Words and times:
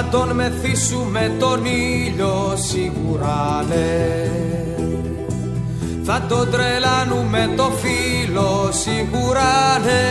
Θα 0.00 0.08
τον 0.10 0.30
μεθύσουμε 0.34 1.32
τον 1.38 1.64
ήλιο 1.64 2.54
σίγουρα 2.56 3.64
ναι. 3.68 4.30
Θα 6.02 6.22
τον 6.28 6.50
τρελάνουμε 6.50 7.50
το 7.56 7.62
φίλο 7.62 8.68
σίγουρα 8.72 9.78
ναι. 9.84 10.06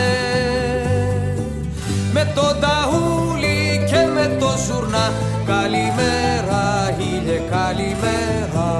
Με 2.12 2.32
τον 2.34 2.56
ταούλι 2.60 3.84
και 3.86 4.06
με 4.14 4.36
το 4.40 4.50
ζουρνά 4.66 5.12
Καλημέρα 5.46 6.94
ήλιε 6.98 7.42
καλημέρα. 7.50 8.70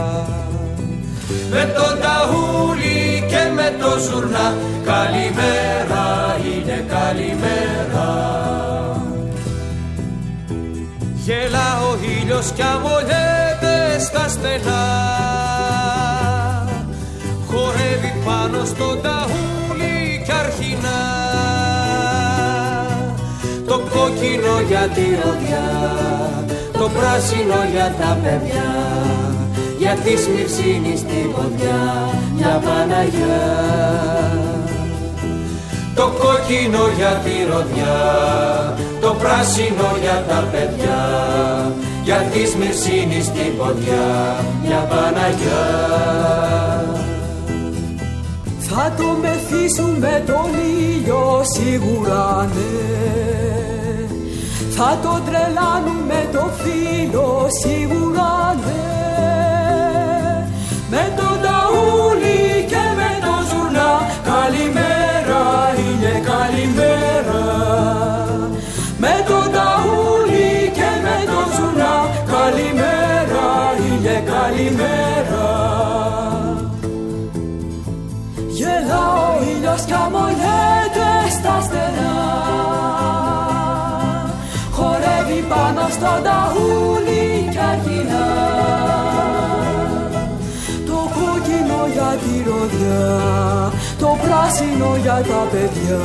Με 1.51 1.73
τον 1.77 1.99
ταούλι 2.01 3.25
και 3.29 3.53
με 3.55 3.77
το 3.81 3.99
ζουρνά 3.99 4.57
Καλημέρα 4.85 6.37
ήλιε 6.43 6.85
καλημέρα 6.89 8.38
ήλιος 12.29 12.51
κι 12.53 12.63
αμολιέται 12.63 13.99
στα 13.99 14.29
στενά. 14.29 14.85
Χορεύει 17.47 18.13
πάνω 18.25 18.65
στο 18.65 18.97
ταούλι 18.97 20.23
κι 20.25 20.33
αρχινά. 20.33 21.01
Το 23.67 23.79
κόκκινο 23.79 24.61
για 24.69 24.89
τη 24.95 25.01
ροδιά 25.01 25.69
Το 26.73 26.91
πράσινο 26.97 27.61
για 27.73 27.95
τα 28.01 28.19
παιδιά. 28.23 28.71
Για 29.79 29.95
τη 30.05 30.17
σμυρσίνη 30.17 30.97
στην 30.97 31.33
ποδιά 31.33 31.81
Μια 32.37 32.61
Παναγιά. 32.65 33.69
Το 35.95 36.05
κόκκινο 36.05 36.85
για 36.97 37.13
τη 37.25 37.35
ροδιά, 37.51 37.97
το 39.01 39.15
πράσινο 39.19 39.89
για 40.03 40.25
τα 40.29 40.49
παιδιά, 40.53 41.03
για 42.09 42.17
τη 42.33 42.47
σμυρσίνη 42.47 43.23
στην 43.23 43.57
ποδιά, 43.59 44.37
μια 44.65 44.79
Παναγιά. 44.79 45.67
Θα 48.59 48.95
το 48.97 49.17
μεθύσουμε 49.21 50.25
τον 50.27 50.51
ήλιο 50.79 51.43
σίγουρα 51.55 52.49
ναι 52.55 52.87
Θα 54.71 54.99
το 55.03 55.21
τρελάνουμε 55.27 56.29
το 56.33 56.51
φίλο 56.63 57.47
σίγουρα 57.63 58.57
ναι 58.65 58.98
ήλιος 80.09 80.17
κι 80.17 80.17
αμολιέται 80.17 81.31
στα 81.31 81.61
στενά. 81.61 82.17
Χορεύει 84.73 85.43
πάνω 85.49 85.89
στο 85.91 86.13
ταούλι 86.27 87.49
κι 87.51 87.59
αρχινά. 87.73 88.27
Το 90.87 90.99
κόκκινο 91.15 91.81
για 91.95 92.13
τη 92.23 92.35
ροδιά 92.49 93.73
Το 93.99 94.17
πράσινο 94.23 94.97
για 95.03 95.23
τα 95.31 95.47
παιδιά. 95.51 96.05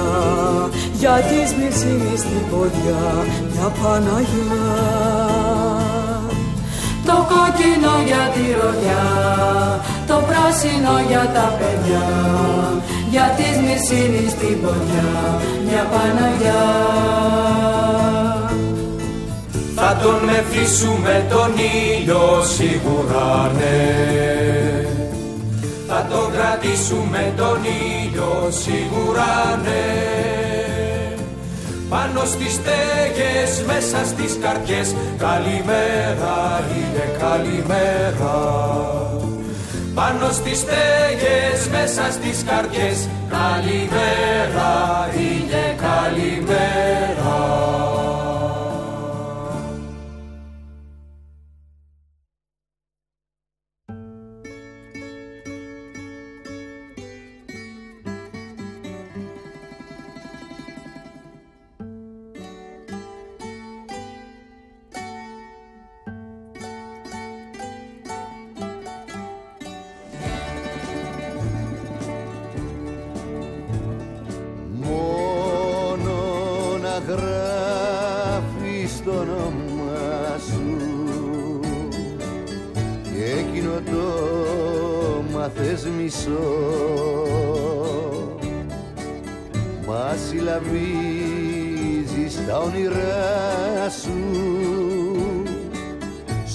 Για 0.94 1.12
τη 1.12 1.48
σμυρσίνη 1.50 2.18
στην 2.18 2.44
ποδιά 2.52 3.04
Μια 3.54 3.70
Παναγιά 3.82 4.64
Το 7.06 7.28
κόκκινο 7.32 7.94
για 8.06 8.24
τη 8.34 8.46
ροδιά 8.60 9.04
Το 10.08 10.14
πράσινο 10.28 10.96
για 11.08 11.32
τα 11.34 11.58
παιδιά 11.58 12.06
Για 13.10 13.34
τη 13.38 13.44
σμυρσίνη 13.44 14.30
στην 14.30 14.62
ποδιά 14.62 15.12
Μια 15.68 15.84
Παναγιά. 15.92 16.64
Θα 19.76 20.00
τον 20.04 20.16
μεθύσουμε 20.24 21.26
τον 21.30 21.52
ήλιο 21.58 22.44
σίγουρα 22.56 23.52
ναι. 23.58 24.88
Θα 25.88 26.08
τον 26.10 26.32
κρατήσουμε 26.32 27.34
τον 27.38 27.60
ήλιο 27.64 28.48
σίγουρα 28.50 29.60
ναι 29.64 30.53
Πάνω 31.94 32.26
στις 32.26 32.54
στέγες, 32.54 33.52
μέσα 33.66 34.06
στις 34.06 34.38
καρδιές. 34.42 34.96
Καλημέρα 35.18 36.36
ήλιε 36.78 37.08
καλημέρα. 37.20 38.36
Πάνω 39.96 40.32
στις 40.32 40.58
στέγες, 40.58 41.60
μέσα 41.72 42.12
στις 42.12 42.44
καρδιές. 42.50 43.08
Καλημέρα 43.30 44.72
ήλιε 45.16 45.68
καλημέρα 45.88 47.13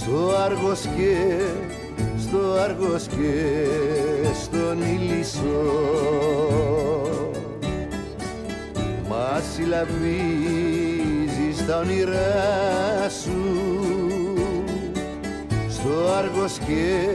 στο 0.09 0.33
Άργος 0.45 0.81
και 0.81 1.17
στο 2.19 2.39
Άργος 2.65 3.07
και 3.07 3.45
στον 4.43 4.83
Ηλισσό 4.83 5.65
Μα 9.09 9.43
συλλαβίζεις 9.55 9.97
τα 11.67 11.79
όνειρά 11.79 13.09
σου. 13.23 13.43
Στο 15.69 15.91
Άργος 16.19 16.59
και 16.59 17.09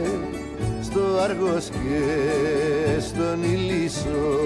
στο 0.82 1.00
Άργος 1.22 1.68
και 1.68 2.02
στον 3.00 3.42
Ηλισσό 3.42 4.38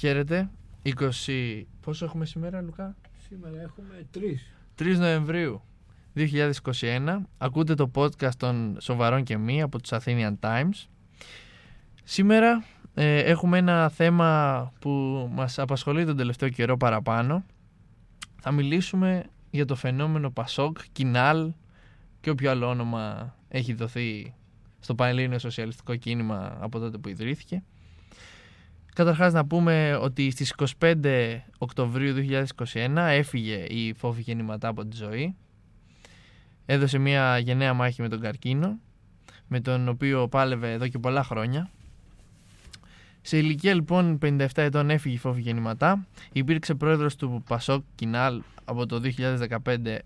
Χαίρετε. 0.00 0.50
20... 0.84 1.62
Πόσο 1.80 2.04
έχουμε 2.04 2.26
σήμερα, 2.26 2.60
Λουκά; 2.60 2.96
Σήμερα 3.28 3.60
έχουμε 3.60 4.06
τρεις. 4.10 4.54
3 4.78 4.96
Νοεμβρίου 4.96 5.62
2021. 6.14 7.18
Ακούτε 7.38 7.74
το 7.74 7.90
podcast 7.94 8.34
των 8.36 8.76
Σοβαρών 8.80 9.22
και 9.22 9.36
Μη 9.36 9.62
από 9.62 9.80
τους 9.80 9.90
Athenian 9.92 10.34
Times. 10.40 10.86
Σήμερα 12.04 12.64
ε, 12.94 13.18
έχουμε 13.18 13.58
ένα 13.58 13.88
θέμα 13.88 14.72
που 14.78 14.90
μας 15.32 15.58
απασχολεί 15.58 16.04
τον 16.04 16.16
τελευταίο 16.16 16.48
καιρό 16.48 16.76
παραπάνω. 16.76 17.44
Θα 18.40 18.50
μιλήσουμε 18.50 19.24
για 19.50 19.64
το 19.64 19.74
φαινόμενο 19.74 20.30
Πασόκ, 20.30 20.78
Κινάλ, 20.92 21.52
και 22.20 22.30
όποιο 22.30 22.50
άλλο 22.50 22.68
όνομα 22.68 23.34
έχει 23.48 23.72
δοθεί 23.74 24.34
στο 24.80 24.94
Πανελλήνιο 24.94 25.38
Σοσιαλιστικό 25.38 25.96
Κίνημα 25.96 26.56
από 26.60 26.78
τότε 26.78 26.98
που 26.98 27.08
ιδρύθηκε. 27.08 27.62
Καταρχάς 28.94 29.32
να 29.32 29.46
πούμε 29.46 29.98
ότι 30.00 30.30
στις 30.30 30.54
25 30.78 31.38
Οκτωβρίου 31.58 32.14
2021 32.14 32.96
έφυγε 32.96 33.54
η 33.54 33.94
Φόφη 33.94 34.20
Γεννηματά 34.20 34.68
από 34.68 34.86
τη 34.86 34.96
ζωή. 34.96 35.36
Έδωσε 36.66 36.98
μια 36.98 37.38
γενναία 37.38 37.74
μάχη 37.74 38.02
με 38.02 38.08
τον 38.08 38.20
καρκίνο, 38.20 38.78
με 39.46 39.60
τον 39.60 39.88
οποίο 39.88 40.28
πάλευε 40.28 40.72
εδώ 40.72 40.88
και 40.88 40.98
πολλά 40.98 41.24
χρόνια. 41.24 41.70
Σε 43.22 43.38
ηλικία 43.38 43.74
λοιπόν 43.74 44.18
57 44.22 44.46
ετών 44.54 44.90
έφυγε 44.90 45.14
η 45.14 45.18
Φόφη 45.18 45.40
Γεννηματά. 45.40 46.06
Υπήρξε 46.32 46.74
πρόεδρος 46.74 47.16
του 47.16 47.42
Πασόκ 47.48 47.84
Κινάλ 47.94 48.42
από 48.64 48.86
το 48.86 49.00
2015 49.64 49.98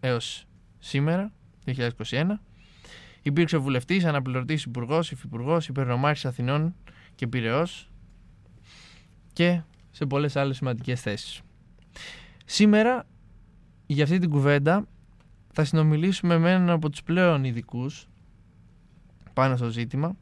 έως 0.00 0.44
σήμερα, 0.78 1.32
2021. 1.66 1.90
Υπήρξε 3.22 3.56
βουλευτής, 3.56 4.04
αναπληρωτής 4.04 4.64
υπουργός, 4.64 5.10
υφυπουργός, 5.10 5.68
υπερνομάρχης 5.68 6.24
Αθηνών 6.24 6.74
και 7.14 7.26
Πυραιός 7.26 7.90
και 9.36 9.60
σε 9.90 10.06
πολλές 10.06 10.36
άλλες 10.36 10.56
σημαντικές 10.56 11.00
θέσεις. 11.00 11.40
Σήμερα 12.44 13.06
για 13.86 14.04
αυτή 14.04 14.18
την 14.18 14.30
κουβέντα 14.30 14.86
θα 15.52 15.64
συνομιλήσουμε 15.64 16.38
με 16.38 16.52
έναν 16.52 16.70
από 16.70 16.90
τους 16.90 17.02
πλέον 17.02 17.44
ειδικούς 17.44 18.08
πάνω 19.32 19.56
στο 19.56 19.68
ζήτημα 19.68 20.16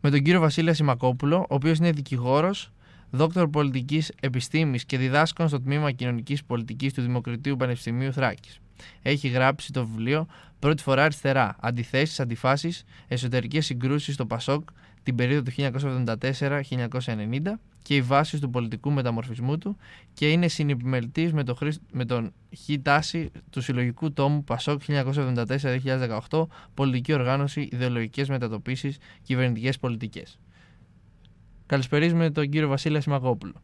με 0.00 0.10
τον 0.10 0.22
κύριο 0.22 0.40
Βασίλεια 0.40 0.74
Σιμακόπουλο, 0.74 1.36
ο 1.36 1.54
οποίος 1.54 1.78
είναι 1.78 1.90
δικηγόρος, 1.90 2.72
δόκτωρ 3.10 3.48
πολιτικής 3.48 4.12
επιστήμης 4.20 4.84
και 4.84 4.98
διδάσκων 4.98 5.48
στο 5.48 5.60
τμήμα 5.60 5.92
κοινωνικής 5.92 6.44
πολιτικής 6.44 6.92
του 6.92 7.02
Δημοκρατίου 7.02 7.56
Πανεπιστημίου 7.56 8.12
Θράκης. 8.12 8.60
Έχει 9.02 9.28
γράψει 9.28 9.72
το 9.72 9.86
βιβλίο 9.86 10.26
Πρώτη 10.58 10.82
φορά 10.82 11.04
αριστερά. 11.04 11.56
Αντιθέσεις, 11.60 12.20
αντιφάσεις, 12.20 12.84
εσωτερικές 13.08 13.66
συγκρούσεις 13.66 14.14
στο 14.14 14.26
Πασόκ 14.26 14.68
την 15.08 15.16
περίοδο 15.16 15.42
του 15.42 15.52
1974-1990 15.56 17.52
και 17.82 17.94
οι 17.94 18.02
βάσεις 18.02 18.40
του 18.40 18.50
πολιτικού 18.50 18.90
μεταμορφισμού 18.90 19.58
του 19.58 19.76
και 20.12 20.30
είναι 20.30 20.48
συνεπιμελητής 20.48 21.32
με, 21.32 21.44
το 21.44 21.58
με 21.92 22.04
τον 22.04 22.32
Χ. 22.56 22.68
Τάση 22.82 23.30
του 23.50 23.60
συλλογικού 23.60 24.12
τόμου 24.12 24.44
Πασόκ 24.44 24.82
1974-2018 24.86 26.46
Πολιτική 26.74 27.12
Οργάνωση, 27.12 27.68
Ιδεολογικές 27.72 28.28
Μετατοπίσεις, 28.28 28.98
Κυβερνητικές 29.22 29.78
Πολιτικές. 29.78 30.38
Καλησπερίζουμε 31.66 32.30
τον 32.30 32.48
κύριο 32.48 32.68
Βασίλη 32.68 33.00
Σιμακόπουλο. 33.00 33.54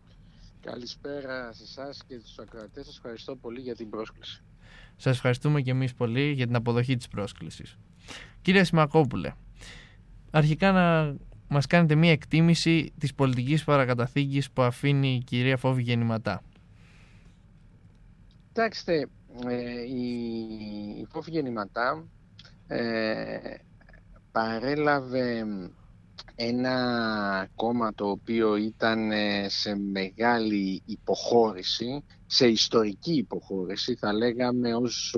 Καλησπέρα 0.61 1.53
σε 1.53 1.63
εσάς 1.63 2.05
και 2.07 2.19
τους 2.19 2.39
ακροατές. 2.39 2.85
Σας 2.85 2.97
ευχαριστώ 2.97 3.37
πολύ 3.37 3.61
για 3.61 3.75
την 3.75 3.91
πρόσκληση. 3.91 4.43
Σας 4.97 5.15
ευχαριστούμε 5.15 5.61
και 5.61 5.71
εμείς 5.71 5.95
πολύ 5.95 6.33
για 6.33 6.47
την 6.47 6.57
αποδοχή 6.57 6.97
της 6.97 7.09
πρόσκλησης. 7.09 7.79
Κύριε 8.43 8.65
Σιμακόπουλε, 8.65 9.33
αρχικά 10.31 10.73
να 10.73 11.17
μας 11.49 11.67
κάνετε 11.67 11.95
μία 11.95 12.11
εκτίμηση 12.11 12.93
της 12.99 13.15
πολιτικής 13.15 13.65
παρακαταθήκης 13.65 14.51
που 14.51 14.63
αφήνει 14.63 15.15
η 15.15 15.25
κυρία 15.25 15.57
Φόβη 15.57 15.83
Γεννηματά. 15.83 16.43
Κοιτάξτε, 18.47 19.09
ε, 19.47 19.83
η, 19.83 20.09
η 21.01 21.07
Φόβη 21.11 21.31
Γεννηματά 21.31 22.05
ε, 22.67 23.55
παρέλαβε 24.33 25.45
ένα 26.35 27.49
κόμμα 27.55 27.95
το 27.95 28.09
οποίο 28.09 28.57
ήταν 28.57 29.11
ε, 29.11 29.49
σε 29.49 29.77
μεγάλη 29.77 30.83
υποχώρηση, 30.85 32.05
σε 32.27 32.47
ιστορική 32.49 33.13
υποχώρηση, 33.13 33.95
θα 33.95 34.13
λέγαμε 34.13 34.75
ως 34.75 35.17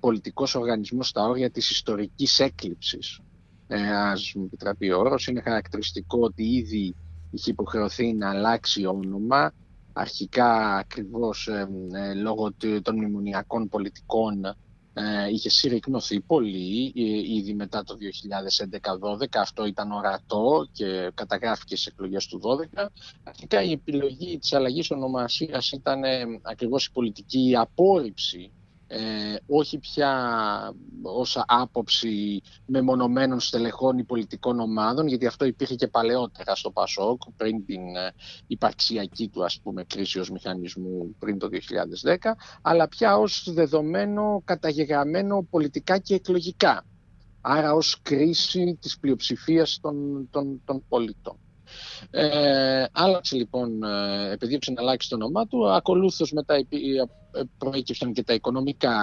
πολιτικός 0.00 0.54
οργανισμός 0.54 1.08
στα 1.08 1.22
όρια 1.22 1.50
της 1.50 1.70
ιστορικής 1.70 2.40
έκλειψης. 2.40 3.20
Ε, 3.68 3.96
ας 3.96 4.32
μου 4.34 4.44
επιτραπεί 4.44 4.90
ο 4.90 4.98
όρος, 4.98 5.26
είναι 5.26 5.40
χαρακτηριστικό 5.40 6.18
ότι 6.20 6.42
ήδη 6.42 6.94
είχε 7.30 7.50
υποχρεωθεί 7.50 8.12
να 8.12 8.30
αλλάξει 8.30 8.86
όνομα, 8.86 9.52
αρχικά 9.92 10.76
ακριβώς 10.76 11.48
ε, 11.48 11.68
ε 11.92 12.14
λόγω 12.14 12.52
των 12.82 12.96
μνημονιακών 12.96 13.68
πολιτικών 13.68 14.56
ε, 14.98 15.28
είχε 15.30 15.48
συρρυκνωθεί 15.50 16.20
πολύ 16.20 16.92
ε, 16.96 17.34
ήδη 17.36 17.54
μετά 17.54 17.84
το 17.84 17.96
2011-12. 19.20 19.26
Αυτό 19.40 19.66
ήταν 19.66 19.92
ορατό 19.92 20.68
και 20.72 21.10
καταγράφηκε 21.14 21.76
στις 21.76 21.86
εκλογές 21.86 22.26
του 22.26 22.40
12. 22.76 22.86
Αρχικά 23.24 23.62
η 23.62 23.72
επιλογή 23.72 24.38
της 24.38 24.52
αλλαγής 24.52 24.90
ονομασίας 24.90 25.70
ήταν 25.72 26.04
ε, 26.04 26.24
ακριβώς 26.42 26.86
η 26.86 26.92
πολιτική 26.92 27.54
απόρριψη 27.56 28.50
ε, 28.88 29.34
όχι 29.46 29.78
πια 29.78 30.74
ως 31.02 31.42
άποψη 31.46 32.42
μεμονωμένων 32.66 33.40
στελεχών 33.40 33.98
ή 33.98 34.04
πολιτικών 34.04 34.60
ομάδων, 34.60 35.06
γιατί 35.06 35.26
αυτό 35.26 35.44
υπήρχε 35.44 35.74
και 35.74 35.88
παλαιότερα 35.88 36.54
στο 36.54 36.70
ΠΑΣΟΚ, 36.70 37.20
πριν 37.36 37.64
την 37.64 37.96
ε, 37.96 38.12
υπαρξιακή 38.46 39.28
του 39.28 39.44
ας 39.44 39.60
πούμε, 39.62 39.84
κρίση 39.84 40.18
ως 40.18 40.30
μηχανισμού 40.30 41.16
πριν 41.18 41.38
το 41.38 41.48
2010, 42.04 42.14
αλλά 42.62 42.88
πια 42.88 43.16
ως 43.16 43.52
δεδομένο 43.52 44.42
καταγεγραμμένο 44.44 45.46
πολιτικά 45.50 45.98
και 45.98 46.14
εκλογικά. 46.14 46.86
Άρα 47.40 47.72
ως 47.72 48.00
κρίση 48.02 48.78
της 48.80 48.98
πλειοψηφίας 48.98 49.78
των, 49.82 50.28
των, 50.30 50.62
των 50.64 50.82
πολιτών. 50.88 51.36
Ε, 52.10 52.84
άλλαξε 52.92 53.36
λοιπόν, 53.36 53.82
ε, 53.82 54.30
επειδή 54.32 54.58
να 54.74 54.80
αλλάξει 54.80 55.08
το 55.08 55.14
όνομά 55.14 55.46
του, 55.46 55.70
ακολούθως 55.70 56.32
μετά 56.32 56.54
ε, 56.54 56.64
προέκυψαν 57.58 58.12
και 58.12 58.22
τα 58.22 58.34
οικονομικά 58.34 58.94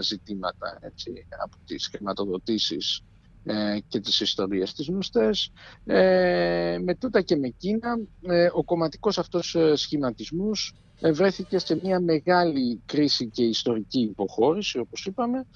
ζητήματα 0.00 0.78
έτσι, 0.80 1.26
από 1.42 1.56
τις 1.66 1.86
χρηματοδοτήσεις 1.86 3.02
ε, 3.44 3.78
και 3.88 4.00
τις 4.00 4.20
ιστορίες 4.20 4.74
της 4.74 4.86
γνωστές. 4.86 5.52
Ε, 5.86 6.78
με 6.84 6.94
τούτα 6.94 7.20
και 7.20 7.36
με 7.36 7.48
Κίνα, 7.48 7.98
ε, 8.22 8.48
ο 8.52 8.64
κομματικός 8.64 9.18
αυτός 9.18 9.56
σχηματισμός 9.74 10.74
βρέθηκε 11.12 11.58
σε 11.58 11.80
μια 11.82 12.00
μεγάλη 12.00 12.80
κρίση 12.86 13.26
και 13.26 13.42
ιστορική 13.42 14.00
υποχώρηση, 14.00 14.78
όπως 14.78 15.06
είπαμε. 15.06 15.46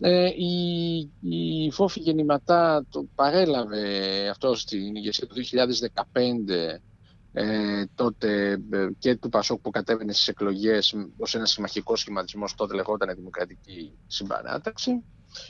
Ε, 0.00 0.26
η, 0.36 0.98
η 1.20 1.70
Φόφη 1.70 2.00
Γεννηματά 2.00 2.86
το 2.90 3.06
παρέλαβε 3.14 4.28
αυτό 4.28 4.54
στην 4.54 4.94
ηγεσία 4.94 5.26
του 5.26 5.34
2015 5.34 6.80
ε, 7.38 7.84
τότε 7.94 8.52
ε, 8.70 8.88
και 8.98 9.16
του 9.16 9.28
Πασόκ 9.28 9.60
που 9.60 9.70
κατέβαινε 9.70 10.12
στις 10.12 10.28
εκλογές 10.28 10.94
ως 11.16 11.34
ένας 11.34 11.50
συμμαχικός 11.50 12.00
σχηματισμός, 12.00 12.54
τότε 12.54 12.74
λεγόταν 12.74 13.14
Δημοκρατική 13.16 13.98
Συμπαράταξη. 14.06 15.04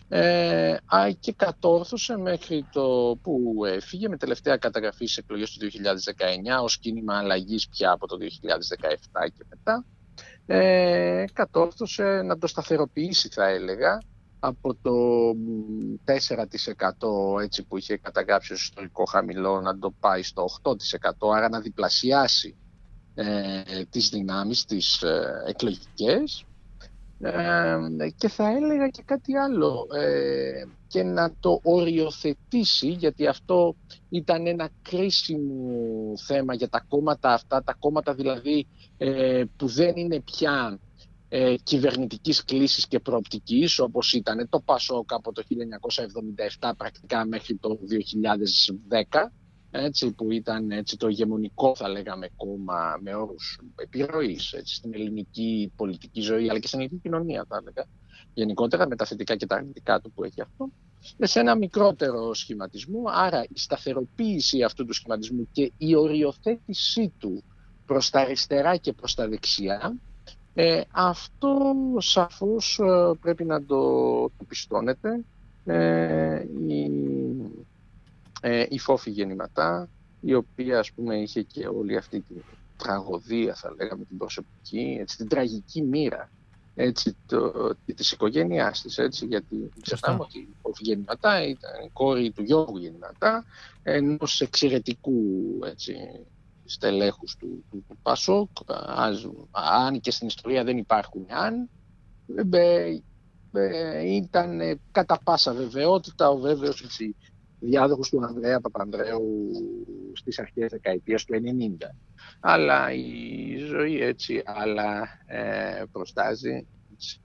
Ε, 0.08 0.76
και 1.20 1.32
κατόρθωσε 1.32 2.16
μέχρι 2.16 2.66
το 2.72 3.18
που 3.22 3.64
έφυγε 3.64 4.08
με 4.08 4.16
τελευταία 4.16 4.56
καταγραφή 4.56 5.04
στις 5.04 5.16
εκλογές 5.16 5.50
του 5.50 5.66
2019 6.58 6.62
ως 6.62 6.78
κίνημα 6.78 7.18
αλλαγής 7.18 7.68
πια 7.68 7.90
από 7.90 8.06
το 8.06 8.16
2017 8.20 8.26
και 9.36 9.44
μετά 9.48 9.84
ε, 10.46 11.24
κατόρθωσε 11.32 12.22
να 12.22 12.38
το 12.38 12.46
σταθεροποιήσει 12.46 13.28
θα 13.28 13.48
έλεγα 13.48 14.02
από 14.46 14.74
το 14.82 14.92
4% 16.04 17.42
έτσι 17.42 17.62
που 17.62 17.76
είχε 17.76 17.96
καταγράψει 17.96 18.52
ως 18.52 18.62
ιστορικό 18.62 19.04
χαμηλό 19.04 19.60
να 19.60 19.78
το 19.78 19.94
πάει 20.00 20.22
στο 20.22 20.44
8% 20.62 21.10
άρα 21.34 21.48
να 21.48 21.60
διπλασιάσει 21.60 22.56
ε, 23.14 23.84
τις 23.90 24.08
δυνάμεις 24.08 24.64
τις 24.64 25.02
ε, 25.02 25.44
εκλογικές. 25.46 26.44
Και 28.16 28.28
θα 28.28 28.50
έλεγα 28.50 28.88
και 28.88 29.02
κάτι 29.04 29.36
άλλο 29.36 29.86
ε, 29.94 30.64
και 30.86 31.02
να 31.02 31.32
το 31.40 31.60
οριοθετήσει 31.62 32.88
γιατί 32.88 33.26
αυτό 33.26 33.76
ήταν 34.08 34.46
ένα 34.46 34.68
κρίσιμο 34.82 35.72
θέμα 36.26 36.54
για 36.54 36.68
τα 36.68 36.84
κόμματα 36.88 37.32
αυτά, 37.32 37.62
τα 37.62 37.76
κόμματα 37.78 38.14
δηλαδή 38.14 38.66
ε, 38.98 39.44
που 39.56 39.66
δεν 39.66 39.96
είναι 39.96 40.20
πια 40.20 40.78
ε, 41.28 41.54
κυβερνητικής 41.62 42.44
κλίσης 42.44 42.86
και 42.86 43.00
προοπτικής 43.00 43.78
όπως 43.78 44.12
ήταν 44.12 44.48
το 44.48 44.60
ΠΑΣΟΚ 44.60 45.12
από 45.12 45.32
το 45.32 45.42
1977 46.60 46.70
πρακτικά 46.76 47.26
μέχρι 47.26 47.54
το 47.56 47.78
2010 49.10 49.30
έτσι, 49.70 50.12
που 50.12 50.30
ήταν 50.30 50.70
έτσι, 50.70 50.96
το 50.96 51.08
ηγεμονικό 51.08 51.74
θα 51.76 51.88
λέγαμε 51.88 52.28
κόμμα 52.36 52.98
με 53.00 53.14
όρους 53.14 53.60
επιρροής 53.76 54.52
έτσι, 54.52 54.74
στην 54.74 54.94
ελληνική 54.94 55.72
πολιτική 55.76 56.20
ζωή 56.20 56.50
αλλά 56.50 56.58
και 56.58 56.66
στην 56.66 56.78
ελληνική 56.78 57.02
κοινωνία 57.02 57.44
θα 57.48 57.56
έλεγα 57.60 57.86
γενικότερα 58.34 58.88
με 58.88 58.96
τα 58.96 59.04
θετικά 59.04 59.36
και 59.36 59.46
τα 59.46 59.56
αρνητικά 59.56 60.00
του 60.00 60.12
που 60.12 60.24
έχει 60.24 60.40
αυτό 60.40 60.70
σε 61.18 61.40
ένα 61.40 61.56
μικρότερο 61.56 62.34
σχηματισμό. 62.34 63.02
Άρα 63.06 63.42
η 63.42 63.58
σταθεροποίηση 63.58 64.62
αυτού 64.62 64.84
του 64.84 64.92
σχηματισμού 64.92 65.48
και 65.52 65.72
η 65.78 65.94
οριοθέτησή 65.94 67.12
του 67.18 67.44
προς 67.86 68.10
τα 68.10 68.20
αριστερά 68.20 68.76
και 68.76 68.92
προς 68.92 69.14
τα 69.14 69.28
δεξιά 69.28 69.96
ε, 70.58 70.80
αυτό 70.90 71.74
σαφώς 71.98 72.78
ε, 72.78 73.12
πρέπει 73.20 73.44
να 73.44 73.64
το, 73.64 73.78
το 74.22 74.44
πιστώνετε. 74.48 75.24
Ε, 75.64 76.44
η, 76.68 76.90
ε, 78.40 78.66
η 78.68 78.78
Φόφη 78.78 79.10
Γεννηματά, 79.10 79.88
η 80.20 80.34
οποία 80.34 80.78
ας 80.78 80.92
πούμε 80.92 81.16
είχε 81.16 81.42
και 81.42 81.66
όλη 81.66 81.96
αυτή 81.96 82.20
την 82.20 82.42
τραγωδία 82.76 83.54
θα 83.54 83.74
λέγαμε 83.78 84.04
την 84.04 84.16
προσωπική, 84.16 84.96
έτσι, 85.00 85.16
την 85.16 85.28
τραγική 85.28 85.82
μοίρα 85.82 86.30
έτσι, 86.74 87.16
το, 87.26 87.52
της 87.94 88.12
οικογένειάς 88.12 88.82
της, 88.82 88.98
έτσι, 88.98 89.26
γιατί 89.26 89.70
ξεχνάμε 89.80 90.20
ότι 90.20 90.48
ο 90.62 90.70
Γεννηματά 90.78 91.46
ήταν 91.46 91.84
η 91.84 91.90
κόρη 91.92 92.30
του 92.30 92.42
Γιώργου 92.42 92.78
Γεννηματά, 92.78 93.44
ενός 93.82 94.40
εξαιρετικού 94.40 95.22
έτσι, 95.64 95.94
στελέχους 96.66 97.36
του, 97.36 97.64
του, 97.70 97.84
του 97.88 97.98
Πασόκ, 98.02 98.50
αν 99.52 100.00
και 100.00 100.10
στην 100.10 100.26
ιστορία 100.26 100.64
δεν 100.64 100.78
υπάρχουν 100.78 101.26
αν, 101.28 101.68
ε, 102.50 102.98
ε, 103.52 104.14
ήταν 104.14 104.60
ε, 104.60 104.80
κατά 104.92 105.18
πάσα 105.24 105.52
βεβαιότητα 105.52 106.28
ο 106.28 106.38
βέβαιος 106.38 106.82
έτσι, 106.82 107.16
διάδοχος 107.60 108.08
του 108.08 108.24
Ανδρέα 108.24 108.60
Παπανδρέου 108.60 109.50
στις 110.12 110.38
αρχές 110.38 110.70
δεκαετίας 110.70 111.24
του 111.24 111.34
90. 111.34 111.94
Αλλά 112.40 112.92
η 112.92 113.56
ζωή 113.56 114.00
έτσι 114.00 114.42
άλλα 114.44 115.08
ε, 115.26 115.84
προστάζει 115.92 116.66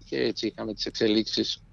και 0.06 0.18
έτσι 0.18 0.48
είχαμε 0.48 0.74
τις 0.74 0.86
εξελίξεις 0.86 1.64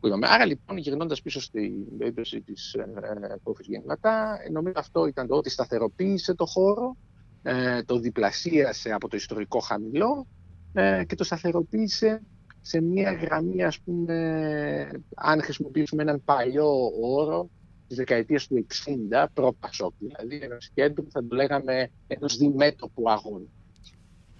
που 0.00 0.06
είπαμε. 0.06 0.26
Άρα 0.28 0.44
λοιπόν 0.44 0.76
γυρνώντας 0.76 1.22
πίσω 1.22 1.40
στην 1.40 1.98
περίπτωση 1.98 2.40
της 2.40 2.74
ε, 2.74 3.38
Κόφης 3.42 3.66
Γεννηματά, 3.66 4.38
νομίζω 4.52 4.78
αυτό 4.78 5.06
ήταν 5.06 5.26
το 5.26 5.34
ότι 5.36 5.50
σταθεροποίησε 5.50 6.34
το 6.34 6.46
χώρο, 6.46 6.96
ε, 7.42 7.82
το 7.82 7.98
διπλασίασε 7.98 8.92
από 8.92 9.08
το 9.08 9.16
ιστορικό 9.16 9.58
χαμηλό 9.58 10.26
ε, 10.72 11.04
και 11.06 11.14
το 11.14 11.24
σταθεροποίησε 11.24 12.22
σε 12.60 12.80
μια 12.80 13.12
γραμμή, 13.12 13.64
ας 13.64 13.80
πούμε, 13.80 14.90
αν 15.14 15.42
χρησιμοποιήσουμε 15.42 16.02
έναν 16.02 16.22
παλιό 16.24 16.90
όρο, 17.02 17.50
της 17.88 17.96
δεκαετίας 17.96 18.46
του 18.46 18.66
60, 19.12 19.26
προ-Πασόκ 19.34 19.92
δηλαδή, 19.98 20.44
ενό 20.44 20.56
κέντρου, 20.74 21.10
θα 21.10 21.26
το 21.26 21.34
λέγαμε 21.34 21.90
ενός 22.06 22.36
διμέτωπου 22.36 23.10
αγώνα. 23.10 23.46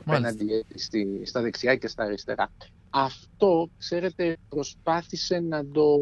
Απέναντι 0.04 0.64
στα 1.22 1.40
δεξιά 1.40 1.76
και 1.76 1.88
στα 1.88 2.04
αριστερά. 2.04 2.52
Αυτό, 2.90 3.70
ξέρετε, 3.78 4.36
προσπάθησε 4.48 5.40
να 5.40 5.66
το, 5.66 5.98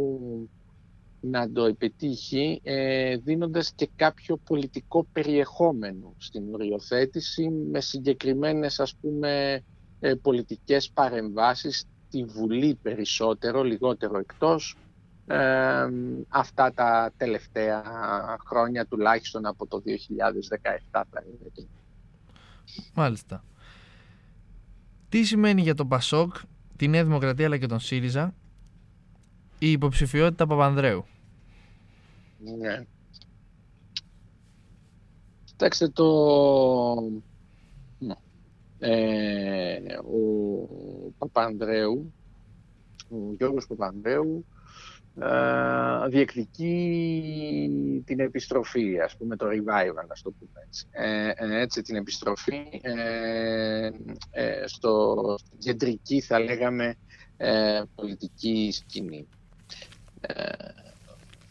να 1.31 1.51
το 1.51 1.65
επιτύχει 1.65 2.61
ε, 2.63 3.17
δίνοντας 3.17 3.73
και 3.75 3.89
κάποιο 3.97 4.37
πολιτικό 4.37 5.07
περιεχόμενο 5.13 6.15
στην 6.19 6.55
οριοθέτηση 6.55 7.49
με 7.49 7.81
συγκεκριμένες 7.81 8.81
ας 8.81 8.97
πούμε 9.01 9.63
ε, 10.01 10.15
πολιτικές 10.15 10.91
παρεμβάσεις 10.91 11.87
στη 12.09 12.25
Βουλή 12.25 12.79
περισσότερο, 12.83 13.63
λιγότερο 13.63 14.19
εκτός 14.19 14.77
αυτά 16.29 16.73
τα 16.73 17.13
τελευταία 17.17 17.83
χρόνια 18.47 18.87
τουλάχιστον 18.87 19.47
από 19.47 19.67
το 19.67 19.83
2017 20.93 21.03
Μάλιστα. 22.95 23.45
Τι 25.09 25.25
σημαίνει 25.25 25.61
για 25.61 25.75
τον 25.75 25.89
Πασόκ, 25.89 26.35
τη 26.77 26.89
Νέα 26.89 27.05
Δημοκρατία 27.05 27.47
αλλά 27.47 27.59
και 27.59 27.67
τον 27.67 27.81
ΣΥΡΙΖΑ 27.81 28.35
η 29.59 29.71
υποψηφιότητα 29.71 30.47
Παπανδρέου; 30.47 31.05
Ναι. 32.45 32.85
Κοιτάξτε 35.45 35.89
το... 35.89 36.05
Ε, 38.79 39.77
ο 39.97 41.13
Παπανδρέου, 41.19 42.13
ο 43.11 43.35
Γιώργος 43.37 43.67
Παπανδρέου 43.67 44.45
ε, 45.21 46.09
διεκδικεί 46.09 46.73
την 48.05 48.21
επιστροφή, 48.21 49.01
ας 49.01 49.17
πούμε 49.17 49.37
το 49.37 49.47
revival, 49.47 50.07
ας 50.09 50.23
το 50.23 50.31
πούμε 50.31 50.65
έτσι. 50.67 50.87
Ε, 50.91 51.29
ε 51.29 51.61
έτσι 51.61 51.83
την 51.83 51.97
επιστροφή 51.97 52.81
ε, 52.83 53.91
ε, 54.31 54.67
στο 54.67 55.15
κεντρική, 55.59 56.21
θα 56.21 56.41
λέγαμε, 56.41 56.95
πολιτική 57.95 58.71
σκηνή. 58.73 59.29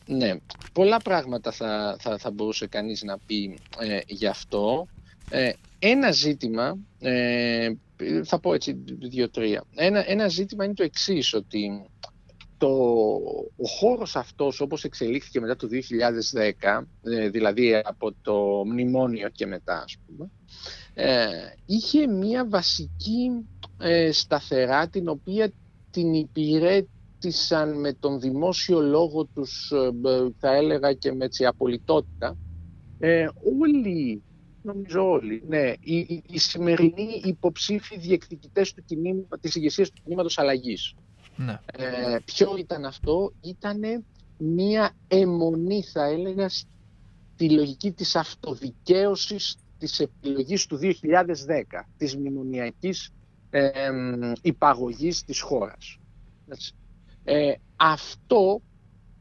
Ναι, 0.05 0.35
πολλά 0.73 0.97
πράγματα 0.97 1.51
θα, 1.51 1.95
θα, 1.99 2.17
θα 2.17 2.31
μπορούσε 2.31 2.67
κανείς 2.67 3.03
να 3.03 3.17
πει 3.17 3.57
γι' 4.07 4.27
αυτό. 4.27 4.87
ένα 5.79 6.11
ζήτημα, 6.11 6.77
θα 8.23 8.39
πω 8.39 8.53
έτσι 8.53 8.73
δύο-τρία, 8.99 9.63
ένα, 9.75 10.09
ένα 10.09 10.27
ζήτημα 10.27 10.65
είναι 10.65 10.73
το 10.73 10.83
εξής, 10.83 11.33
ότι 11.33 11.85
το, 12.63 12.69
ο 13.57 13.67
χώρος 13.79 14.15
αυτός 14.15 14.59
όπως 14.61 14.83
εξελίχθηκε 14.83 15.39
μετά 15.39 15.55
το 15.55 15.67
2010, 16.61 16.83
ε, 17.03 17.29
δηλαδή 17.29 17.75
από 17.83 18.13
το 18.21 18.63
μνημόνιο 18.65 19.29
και 19.29 19.45
μετά 19.45 19.81
ας 19.83 19.95
πούμε, 20.05 20.29
ε, 20.93 21.27
είχε 21.65 22.07
μια 22.07 22.47
βασική 22.47 23.45
ε, 23.79 24.11
σταθερά 24.11 24.87
την 24.87 25.07
οποία 25.07 25.51
την 25.91 26.13
υπηρέτησαν 27.23 27.79
με 27.79 27.93
τον 27.93 28.19
δημόσιο 28.19 28.79
λόγο 28.79 29.25
τους, 29.25 29.71
θα 30.37 30.55
έλεγα 30.55 30.93
και 30.93 31.13
με 31.13 31.29
τη 31.29 31.45
απολυτότητα, 31.45 32.37
όλοι 33.61 34.23
νομίζω 34.61 35.09
όλοι. 35.09 35.43
Ναι, 35.47 35.73
οι, 35.79 36.23
οι, 36.29 36.37
σημερινοί 36.37 37.21
υποψήφοι 37.23 37.99
διεκδικητές 37.99 38.73
του 38.73 38.83
κινήμα, 38.85 39.27
της 39.41 39.55
ηγεσίας 39.55 39.89
του 39.89 40.01
κινήματος 40.03 40.37
αλλαγής. 40.37 40.93
Ναι. 41.35 41.59
Ε, 41.73 42.17
ποιο 42.25 42.55
ήταν 42.57 42.85
αυτό, 42.85 43.33
ήταν 43.41 44.05
μία 44.37 44.95
αιμονή 45.07 45.83
θα 45.83 46.05
έλεγα 46.05 46.49
στη 46.49 47.49
λογική 47.49 47.91
της 47.91 48.15
αυτοδικαίωσης 48.15 49.55
της 49.77 49.99
επιλογής 49.99 50.65
του 50.65 50.77
2010, 50.77 51.89
της 51.97 52.15
μνημονιακής 52.15 53.09
ε, 53.49 53.71
υπαγωγής 54.41 55.23
της 55.23 55.41
χώρας. 55.41 55.97
Ε, 57.23 57.53
αυτό 57.75 58.61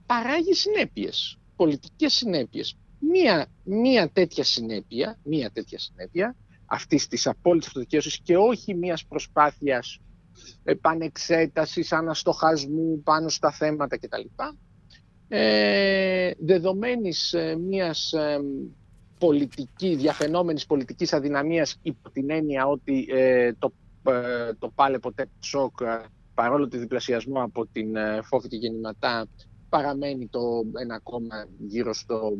παράγει 0.06 0.54
συνέπειες, 0.54 1.38
πολιτικές 1.56 2.12
συνέπειες. 2.12 2.76
Μία, 2.98 3.46
μία 3.64 4.10
τέτοια 4.10 4.44
συνέπεια, 4.44 5.18
μία 5.24 5.50
τέτοια 5.50 5.78
συνέπεια 5.78 6.36
αυτής 6.66 7.08
της 7.08 7.26
απόλυτης 7.26 7.66
αυτοδικαίωσης 7.68 8.18
και 8.22 8.36
όχι 8.36 8.74
μίας 8.74 9.04
προσπάθειας 9.06 9.98
επανεξέτασης, 10.64 11.92
αναστοχασμού 11.92 13.02
πάνω 13.04 13.28
στα 13.28 13.50
θέματα 13.50 13.98
κτλ. 13.98 14.26
Ε, 15.28 16.30
δεδομένης 16.38 17.32
ε, 17.32 17.56
μιας 17.56 18.12
ε, 18.12 18.38
πολιτική, 19.18 19.94
διαφαινόμενης 19.94 20.66
πολιτικής 20.66 21.12
αδυναμίας 21.12 21.78
υπό 21.82 22.10
την 22.10 22.30
έννοια 22.30 22.66
ότι 22.66 23.06
ε, 23.10 23.52
το, 23.52 23.72
ε, 24.10 24.52
το 24.58 24.68
πάλε 24.74 24.98
ποτέ 24.98 25.26
σοκ 25.40 25.80
παρόλο 26.34 26.68
τη 26.68 26.78
διπλασιασμό 26.78 27.42
από 27.42 27.66
την 27.66 27.96
ε, 27.96 28.20
φόβη 28.22 28.48
και 28.48 28.56
γεννηματά 28.56 29.26
παραμένει 29.68 30.28
το 30.28 30.40
ένα 30.80 30.98
κόμμα 30.98 31.46
γύρω 31.58 31.94
στο 31.94 32.32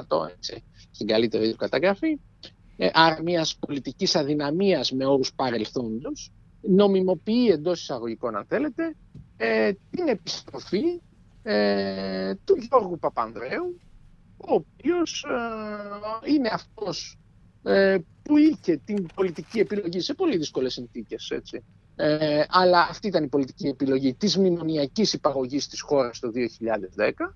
8% 0.00 0.28
έτσι, 0.36 0.64
στην 0.90 1.06
καλύτερη 1.06 1.50
του 1.50 1.56
καταγραφή 1.56 2.18
ε, 2.76 2.90
άρα 2.92 3.22
μιας 3.22 3.56
πολιτικής 3.56 4.16
αδυναμίας 4.16 4.92
με 4.92 5.06
όρους 5.06 5.34
παρελθόντος, 5.34 6.32
νομιμοποιεί 6.60 7.48
εντός 7.48 7.80
εισαγωγικών 7.80 8.36
αν 8.36 8.44
θέλετε 8.48 8.94
ε, 9.36 9.72
την 9.90 10.08
επιστροφή 10.08 11.00
ε, 11.42 12.34
του 12.44 12.56
Γιώργου 12.56 12.98
Παπανδρέου 12.98 13.80
ο 14.36 14.54
οποίος 14.54 15.26
ε, 16.24 16.32
είναι 16.32 16.48
αυτός 16.52 17.18
ε, 17.62 17.98
που 18.22 18.36
είχε 18.36 18.76
την 18.76 19.06
πολιτική 19.14 19.58
επιλογή 19.58 20.00
σε 20.00 20.14
πολύ 20.14 20.36
δύσκολες 20.36 20.72
συνθήκες 20.72 21.30
έτσι. 21.30 21.64
Ε, 22.00 22.44
αλλά 22.48 22.80
αυτή 22.90 23.06
ήταν 23.06 23.24
η 23.24 23.28
πολιτική 23.28 23.66
επιλογή 23.66 24.14
της 24.14 24.36
μνημονιακής 24.36 25.12
υπαγωγής 25.12 25.68
της 25.68 25.80
χώρας 25.80 26.18
το 26.18 26.30
2010 26.30 27.34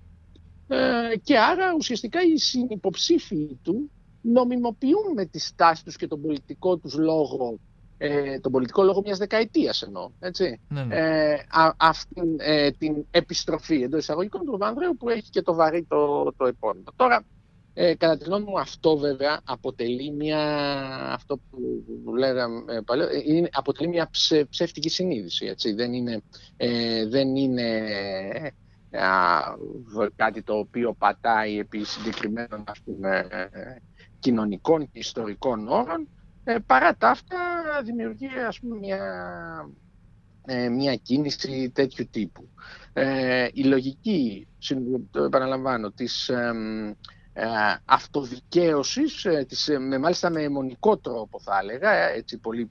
και 1.23 1.39
άρα 1.39 1.73
ουσιαστικά 1.77 2.19
οι 2.21 2.37
συνυποψήφοι 2.37 3.57
του 3.61 3.89
νομιμοποιούν 4.21 5.13
με 5.15 5.25
τη 5.25 5.39
στάση 5.39 5.83
τους 5.83 5.95
και 5.95 6.07
τον 6.07 6.21
πολιτικό 6.21 6.77
τους 6.77 6.97
λόγο 6.97 7.59
ε, 7.97 8.39
τον 8.39 8.51
πολιτικό 8.51 8.83
λόγο 8.83 9.01
μιας 9.05 9.17
δεκαετίας 9.17 9.81
εννοώ, 9.81 10.09
έτσι. 10.19 10.59
Ναι, 10.69 10.83
ναι. 10.83 10.95
Ε, 10.95 11.45
αυτή 11.77 12.21
ε, 12.37 12.71
την 12.71 13.05
επιστροφή 13.11 13.81
εντός 13.81 13.99
εισαγωγικών 13.99 14.45
του 14.45 14.57
Βανδρέου 14.57 14.97
που 14.97 15.09
έχει 15.09 15.29
και 15.29 15.41
το 15.41 15.53
βαρύ 15.53 15.83
το, 15.83 16.31
το 16.37 16.45
επόμενο. 16.45 16.83
Τώρα, 16.95 17.25
ε, 17.73 17.95
κατά 17.95 18.17
τη 18.17 18.23
γνώμη 18.23 18.45
μου 18.45 18.59
αυτό 18.59 18.97
βέβαια 18.97 19.41
αποτελεί 19.43 20.11
μια, 20.11 20.41
αυτό 21.13 21.39
που 22.03 22.15
λέγαμε 22.15 22.81
παλαιό, 22.85 23.07
ε, 23.07 23.21
είναι, 23.25 23.49
αποτελεί 23.51 23.87
μια 23.87 24.09
ψε, 24.11 24.45
ψεύτικη 24.45 24.89
συνείδηση, 24.89 25.45
έτσι. 25.45 25.73
Δεν 25.73 25.93
είναι, 25.93 26.21
ε, 26.57 27.07
δεν 27.07 27.35
είναι 27.35 27.87
κάτι 30.15 30.41
το 30.43 30.53
οποίο 30.57 30.93
πατάει 30.93 31.59
επί 31.59 31.83
συγκεκριμένων 31.83 32.63
ας 32.67 32.79
πούμε, 32.79 33.27
κοινωνικών 34.19 34.91
και 34.91 34.99
ιστορικών 34.99 35.67
όρων, 35.67 36.07
ε, 36.43 36.57
παρά 36.65 36.95
τα 36.95 37.09
αυτά 37.09 37.37
δημιουργεί 37.83 38.27
ας 38.47 38.59
πούμε 38.59 38.75
μια, 38.75 38.99
ε, 40.45 40.69
μια 40.69 40.95
κίνηση 40.95 41.71
τέτοιου 41.73 42.07
τύπου. 42.11 42.49
Ε, 42.93 43.47
η 43.53 43.63
λογική, 43.63 44.47
το 45.11 45.23
επαναλαμβάνω, 45.23 45.91
της 45.91 46.29
ε, 46.29 46.53
αυτοδικαίωσης, 47.85 49.25
της, 49.47 49.69
με, 49.79 49.97
μάλιστα 49.97 50.29
με 50.29 50.41
αιμονικό 50.41 50.97
τρόπο 50.97 51.39
θα 51.39 51.59
έλεγα, 51.61 52.09
έτσι 52.09 52.37
πολύ 52.37 52.69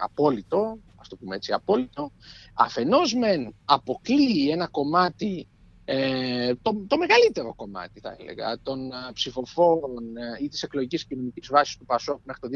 απόλυτο, 0.00 0.78
ας 0.96 1.08
το 1.08 1.16
πούμε 1.16 1.36
έτσι, 1.36 1.52
απόλυτο. 1.52 2.12
Αφενός 2.54 3.14
μεν 3.14 3.54
αποκλείει 3.64 4.48
ένα 4.52 4.68
κομμάτι, 4.68 5.48
ε, 5.84 6.54
το, 6.62 6.84
το 6.86 6.98
μεγαλύτερο 6.98 7.54
κομμάτι 7.54 8.00
θα 8.00 8.16
έλεγα, 8.18 8.58
των 8.62 8.92
α, 8.92 9.10
ψηφοφόρων 9.12 10.16
ε, 10.16 10.44
ή 10.44 10.48
της 10.48 10.62
εκλογικής 10.62 11.04
κοινωνικής 11.04 11.48
βάσης 11.48 11.76
του 11.76 11.84
ΠΑΣΟΚ 11.84 12.20
μέχρι 12.24 12.40
το 12.40 12.48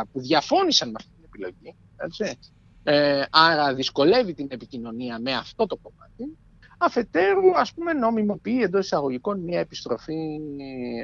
2010 0.00 0.02
που 0.12 0.20
διαφώνησαν 0.20 0.88
με 0.88 0.94
αυτή 0.96 1.10
την 1.14 1.24
επιλογή. 1.24 1.76
Έτσι. 1.96 2.38
Ε, 2.82 3.24
άρα 3.30 3.74
δυσκολεύει 3.74 4.34
την 4.34 4.46
επικοινωνία 4.50 5.18
με 5.18 5.32
αυτό 5.32 5.66
το 5.66 5.76
κομμάτι. 5.76 6.38
Αφετέρου, 6.84 7.58
ας 7.58 7.72
πούμε, 7.74 7.92
νομιμοποιεί 7.92 8.62
εντός 8.62 8.84
εισαγωγικών 8.84 9.40
μια 9.40 9.60
επιστροφή 9.60 10.38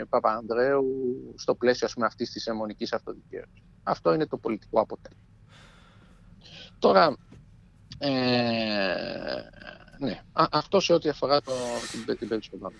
Παπανδρέου 0.08 0.84
στο 1.36 1.54
πλαίσιο 1.54 1.86
ας 1.86 1.92
πούμε, 1.92 2.06
αυτής 2.06 2.30
της 2.30 2.46
αιμονικής 2.46 2.92
αυτοδικαίωσης. 2.92 3.62
Αυτό 3.82 4.14
είναι 4.14 4.26
το 4.26 4.36
πολιτικό 4.36 4.80
αποτέλεσμα. 4.80 5.24
Τώρα, 6.78 7.16
ε, 7.98 8.10
ναι, 9.98 10.20
α, 10.32 10.44
αυτό 10.50 10.80
σε 10.80 10.92
ό,τι 10.92 11.08
αφορά 11.08 11.40
το, 11.40 11.52
την, 11.90 12.16
την 12.16 12.28
περίπτωση 12.28 12.50
του 12.50 12.72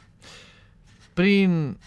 Πριν 1.15 1.79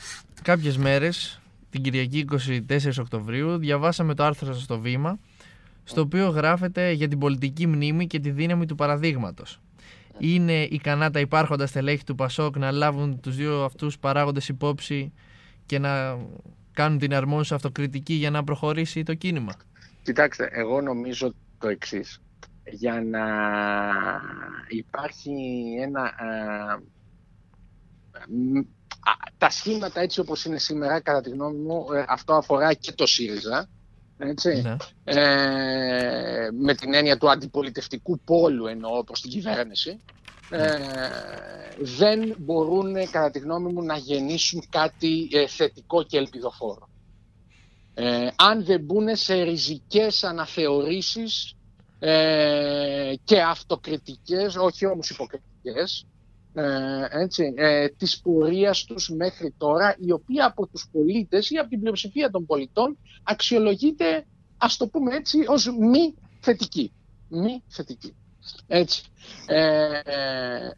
κάποιες 0.42 0.78
μέρες, 0.78 1.42
την 1.70 1.82
Κυριακή 1.82 2.26
24 2.70 2.92
Οκτωβρίου, 3.00 3.58
διαβάσαμε 3.58 4.14
το 4.14 4.24
άρθρο 4.24 4.54
σας 4.54 4.64
στο 4.64 4.80
Βήμα, 4.80 5.20
στο 5.84 6.02
οποίο 6.02 6.30
γράφεται 6.30 6.92
για 6.92 7.08
την 7.08 7.20
πολιτική 7.20 7.68
μνήμη 7.68 8.08
και 8.08 8.20
τη 8.20 8.30
δύναμη 8.30 8.66
του 8.66 8.76
παραδείγματος. 8.76 9.60
Είναι 10.18 10.64
ικανά 10.64 11.12
τα 11.12 11.20
υπάρχοντα 11.20 11.68
στελέχη 11.68 12.04
του 12.04 12.16
Πασόκ 12.16 12.58
να 12.58 12.72
λάβουν 12.72 13.20
τους 13.20 13.36
δύο 13.36 13.64
αυτούς 13.64 14.00
παράγοντες 14.00 14.48
υπόψη 14.48 15.14
και 15.66 15.80
να 15.80 16.18
κάνουν 16.74 16.98
την 16.98 17.14
αρμόνιση 17.14 17.54
αυτοκριτική 17.54 18.14
για 18.14 18.30
να 18.30 18.44
προχωρήσει 18.44 19.04
το 19.04 19.14
κίνημα. 19.14 19.54
Κοιτάξτε, 20.04 20.50
εγώ 20.52 20.82
νομίζω 20.82 21.34
το 21.60 21.68
εξής. 21.68 22.22
Για 22.72 23.02
να 23.02 23.26
υπάρχει 24.68 25.32
ένα... 25.82 26.02
α, 26.02 26.80
μ, 28.30 28.58
α, 28.58 28.64
τα 29.38 29.50
σχήματα 29.50 30.02
έτσι 30.02 30.20
όπως 30.20 30.46
είναι 30.46 30.58
σήμερα, 30.58 31.02
κατά 31.02 31.22
τη 31.22 31.30
γνώμη 31.30 31.58
μου, 31.58 31.86
ε, 31.94 32.06
αυτό 32.08 32.34
αφορά 32.34 32.74
και 32.74 32.92
το 32.92 33.06
ΣΥΡΙΖΑ, 33.06 33.70
έτσι, 34.18 34.62
Ναι. 34.62 34.76
ε, 35.04 36.48
με 36.52 36.74
την 36.76 36.94
έννοια 36.94 37.18
του 37.18 37.30
αντιπολιτευτικού 37.30 38.20
πόλου 38.20 38.66
εννοώ 38.66 39.04
προς 39.04 39.22
την 39.22 39.30
κυβέρνηση, 39.30 40.00
ε, 40.50 40.78
δεν 41.80 42.36
μπορούν 42.38 42.94
κατά 43.12 43.32
τη 43.32 43.40
γνώμη 43.40 43.74
μου 43.74 43.84
να 43.84 43.98
γεννήσουν 43.98 44.64
κάτι 44.70 45.30
ε, 45.32 45.48
θετικό 45.48 46.04
και 46.04 46.18
ελπιδοφόρο. 46.18 46.90
Ε, 47.94 48.28
αν 48.36 48.66
δεν 48.66 48.82
μπουν 48.82 49.16
σε 49.16 49.42
ριζικές 49.42 50.24
αναθεωρήσεις 50.24 51.56
ε, 52.00 53.14
και 53.24 53.42
αυτοκριτικές, 53.42 54.56
όχι 54.56 54.86
όμως 54.86 55.10
υποκριτικές, 55.10 56.06
ε, 56.54 57.06
έτσι, 57.10 57.54
ε, 57.56 57.88
της 57.88 58.20
πορείας 58.22 58.84
τους 58.84 59.10
μέχρι 59.10 59.54
τώρα, 59.58 59.96
η 60.00 60.12
οποία 60.12 60.46
από 60.46 60.68
τους 60.68 60.90
πολίτες 60.92 61.50
ή 61.50 61.58
από 61.58 61.70
την 61.70 61.80
πλειοψηφία 61.80 62.30
των 62.30 62.46
πολιτών 62.46 62.98
αξιολογείται, 63.24 64.26
ας 64.58 64.78
το 64.78 64.88
πούμε 64.88 65.16
έτσι, 65.16 65.46
ως 65.48 65.68
μη 65.80 66.14
θετική. 66.40 66.94
Μη 67.30 67.64
θετική. 67.68 68.16
Έτσι. 68.68 69.04
Ε, 69.46 70.00
ε, 70.04 70.72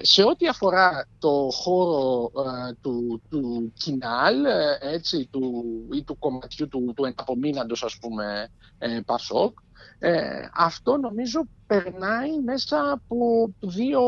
σε 0.00 0.22
ό,τι 0.22 0.48
αφορά 0.48 1.08
το 1.18 1.48
χώρο 1.52 2.30
ε, 2.68 2.72
του, 2.80 3.22
του 3.30 3.72
κοινάλ 3.76 4.44
ε, 4.44 4.78
έτσι, 4.80 5.28
του, 5.30 5.64
ή 5.92 6.02
του 6.04 6.18
κομματιού 6.18 6.68
του, 6.68 6.92
του 6.96 7.04
εναπομείναντος 7.04 7.82
ας 7.82 7.98
πούμε 8.00 8.48
ε, 8.78 9.00
Πασόκ 9.06 9.58
ε, 10.02 10.48
αυτό 10.54 10.96
νομίζω 10.96 11.48
περνάει 11.66 12.40
μέσα 12.44 12.90
από 12.90 13.52
δύο, 13.60 14.00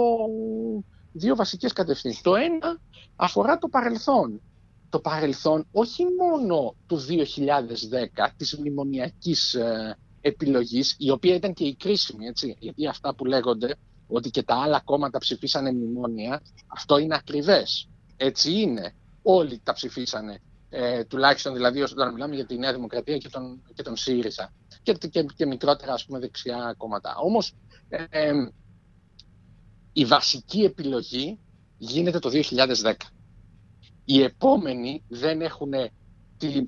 δύο 1.12 1.36
βασικές 1.36 1.72
κατευθύνσεις. 1.72 2.22
Το 2.22 2.34
ένα 2.34 2.80
αφορά 3.16 3.58
το 3.58 3.68
παρελθόν. 3.68 4.40
Το 4.88 4.98
παρελθόν 4.98 5.66
όχι 5.72 6.04
μόνο 6.18 6.74
του 6.86 6.96
2010 6.96 8.28
της 8.36 8.58
μνημονιακής 8.58 9.54
ε, 9.54 9.96
επιλογής, 10.20 10.94
η 10.98 11.10
οποία 11.10 11.34
ήταν 11.34 11.52
και 11.52 11.64
η 11.64 11.74
κρίσιμη, 11.74 12.26
έτσι, 12.26 12.56
γιατί 12.58 12.86
αυτά 12.86 13.14
που 13.14 13.24
λέγονται 13.24 13.74
ότι 14.08 14.30
και 14.30 14.42
τα 14.42 14.54
άλλα 14.54 14.80
κόμματα 14.84 15.18
ψηφίσανε 15.18 15.72
μνημόνια, 15.72 16.42
αυτό 16.66 16.98
είναι 16.98 17.14
ακριβές. 17.14 17.88
Έτσι 18.16 18.52
είναι. 18.52 18.94
Όλοι 19.22 19.60
τα 19.64 19.72
ψηφίσανε. 19.72 20.40
Ε, 20.74 21.04
τουλάχιστον 21.04 21.54
δηλαδή 21.54 21.82
όταν 21.82 22.12
μιλάμε 22.12 22.34
για 22.34 22.46
τη 22.46 22.58
Νέα 22.58 22.72
Δημοκρατία 22.72 23.16
και 23.18 23.28
τον, 23.28 23.62
και 23.74 23.82
τον 23.82 23.96
ΣΥΡΙΖΑ 23.96 24.52
και, 24.82 24.92
και, 24.92 25.24
και 25.36 25.46
μικρότερα 25.46 25.92
ας 25.92 26.04
πούμε 26.04 26.18
δεξιά 26.18 26.74
κόμματα. 26.76 27.16
Όμως 27.16 27.54
ε, 27.88 28.04
ε, 28.10 28.32
η 29.92 30.04
βασική 30.04 30.60
επιλογή 30.62 31.38
γίνεται 31.78 32.18
το 32.18 32.30
2010. 32.32 32.92
Οι 34.04 34.22
επόμενοι 34.22 35.02
δεν 35.08 35.40
έχουν 35.40 35.70
τη, 36.38 36.66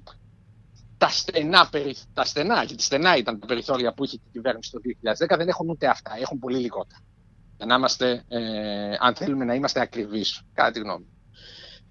τα 0.98 1.08
στενά, 1.08 1.68
περι, 1.70 1.94
τα 2.14 2.24
στενά, 2.24 2.62
γιατί 2.62 2.82
στενά 2.82 3.16
ήταν 3.16 3.38
τα 3.40 3.46
περιθώρια 3.46 3.92
που 3.94 4.04
είχε 4.04 4.16
η 4.16 4.20
κυβέρνηση 4.32 4.70
το 4.70 4.78
2010, 5.34 5.36
δεν 5.36 5.48
έχουν 5.48 5.68
ούτε 5.68 5.86
αυτά, 5.86 6.12
έχουν 6.20 6.38
πολύ 6.38 6.58
λιγότερα. 6.58 7.00
Για 7.56 7.66
να 7.66 7.74
είμαστε, 7.74 8.24
ε, 8.28 8.94
αν 9.00 9.14
θέλουμε 9.14 9.44
να 9.44 9.54
είμαστε 9.54 9.80
ακριβείς, 9.80 10.42
κατά 10.52 10.70
τη 10.70 10.80
γνώμη. 10.80 11.04
μου. 11.04 11.14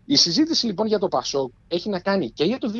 Η 0.05 0.15
συζήτηση 0.15 0.65
λοιπόν 0.65 0.87
για 0.87 0.99
το 0.99 1.07
ΠΑΣΟΚ 1.07 1.53
έχει 1.67 1.89
να 1.89 1.99
κάνει 1.99 2.31
και 2.31 2.43
για 2.43 2.57
το 2.57 2.71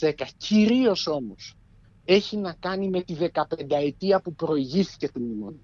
2010, 0.00 0.12
κυρίως 0.36 1.06
όμως 1.06 1.56
έχει 2.04 2.36
να 2.36 2.52
κάνει 2.52 2.88
με 2.88 3.02
τη 3.02 3.16
15 3.20 3.30
ετία 3.68 4.20
που 4.20 4.34
προηγήθηκε 4.34 5.08
του 5.10 5.20
μνημονίου. 5.20 5.62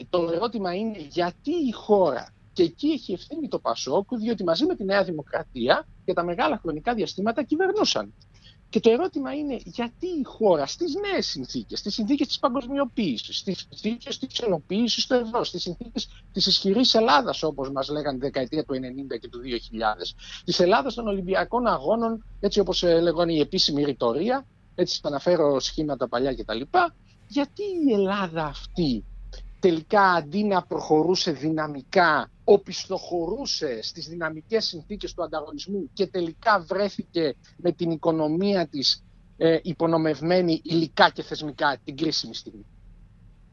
Δι- 0.00 0.10
Το 0.10 0.30
ερώτημα 0.32 0.74
είναι 0.74 1.06
γιατί 1.10 1.50
η 1.50 1.72
χώρα, 1.72 2.34
και 2.52 2.62
εκεί 2.62 2.88
έχει 2.88 3.12
ευθύνη 3.12 3.48
το 3.48 3.58
ΠΑΣΟΚ, 3.58 4.16
διότι 4.16 4.44
μαζί 4.44 4.64
με 4.64 4.74
τη 4.76 4.84
Νέα 4.84 5.04
Δημοκρατία 5.04 5.86
για 6.04 6.14
τα 6.14 6.24
μεγάλα 6.24 6.58
χρονικά 6.62 6.94
διαστήματα 6.94 7.42
κυβερνούσαν. 7.42 8.14
Και 8.68 8.80
το 8.80 8.90
ερώτημα 8.90 9.34
είναι 9.34 9.58
γιατί 9.64 10.06
η 10.06 10.22
χώρα 10.24 10.66
στις 10.66 10.94
νέες 10.94 11.26
συνθήκες, 11.26 11.78
στις 11.78 11.94
συνθήκες 11.94 12.26
της 12.26 12.38
παγκοσμιοποίησης, 12.38 13.36
στις 13.36 13.66
συνθήκες 13.70 14.18
της 14.18 14.38
ενοποίησης 14.38 15.06
του 15.06 15.14
ευρώ, 15.14 15.44
στις 15.44 15.62
συνθήκες 15.62 16.08
της 16.32 16.46
ισχυρής 16.46 16.94
Ελλάδας 16.94 17.42
όπως 17.42 17.70
μας 17.70 17.88
λέγανε 17.88 18.18
τη 18.18 18.24
δεκαετία 18.24 18.64
του 18.64 18.74
90 18.74 19.18
και 19.18 19.28
του 19.28 19.40
2000, 19.40 20.14
της 20.44 20.60
Ελλάδας 20.60 20.94
των 20.94 21.06
Ολυμπιακών 21.06 21.66
Αγώνων, 21.66 22.24
έτσι 22.40 22.60
όπως 22.60 22.82
ε, 22.82 23.00
λέγανε 23.00 23.32
η 23.32 23.40
επίσημη 23.40 23.84
ρητορία, 23.84 24.46
έτσι 24.74 24.98
θα 25.02 25.08
αναφέρω 25.08 25.60
σχήματα 25.60 26.08
παλιά 26.08 26.34
κτλ. 26.34 26.60
Γιατί 27.28 27.62
η 27.88 27.92
Ελλάδα 27.92 28.44
αυτή 28.44 29.04
τελικά 29.60 30.02
αντί 30.02 30.44
να 30.44 30.62
προχωρούσε 30.62 31.30
δυναμικά, 31.32 32.30
οπισθοχωρούσε 32.44 33.82
στις 33.82 34.08
δυναμικές 34.08 34.64
συνθήκες 34.64 35.14
του 35.14 35.22
ανταγωνισμού 35.22 35.90
και 35.92 36.06
τελικά 36.06 36.60
βρέθηκε 36.60 37.34
με 37.56 37.72
την 37.72 37.90
οικονομία 37.90 38.66
της 38.66 39.04
ε, 39.36 39.58
υπονομευμένη 39.62 40.60
υλικά 40.64 41.10
και 41.10 41.22
θεσμικά 41.22 41.78
την 41.84 41.96
κρίσιμη 41.96 42.34
στιγμή 42.34 42.66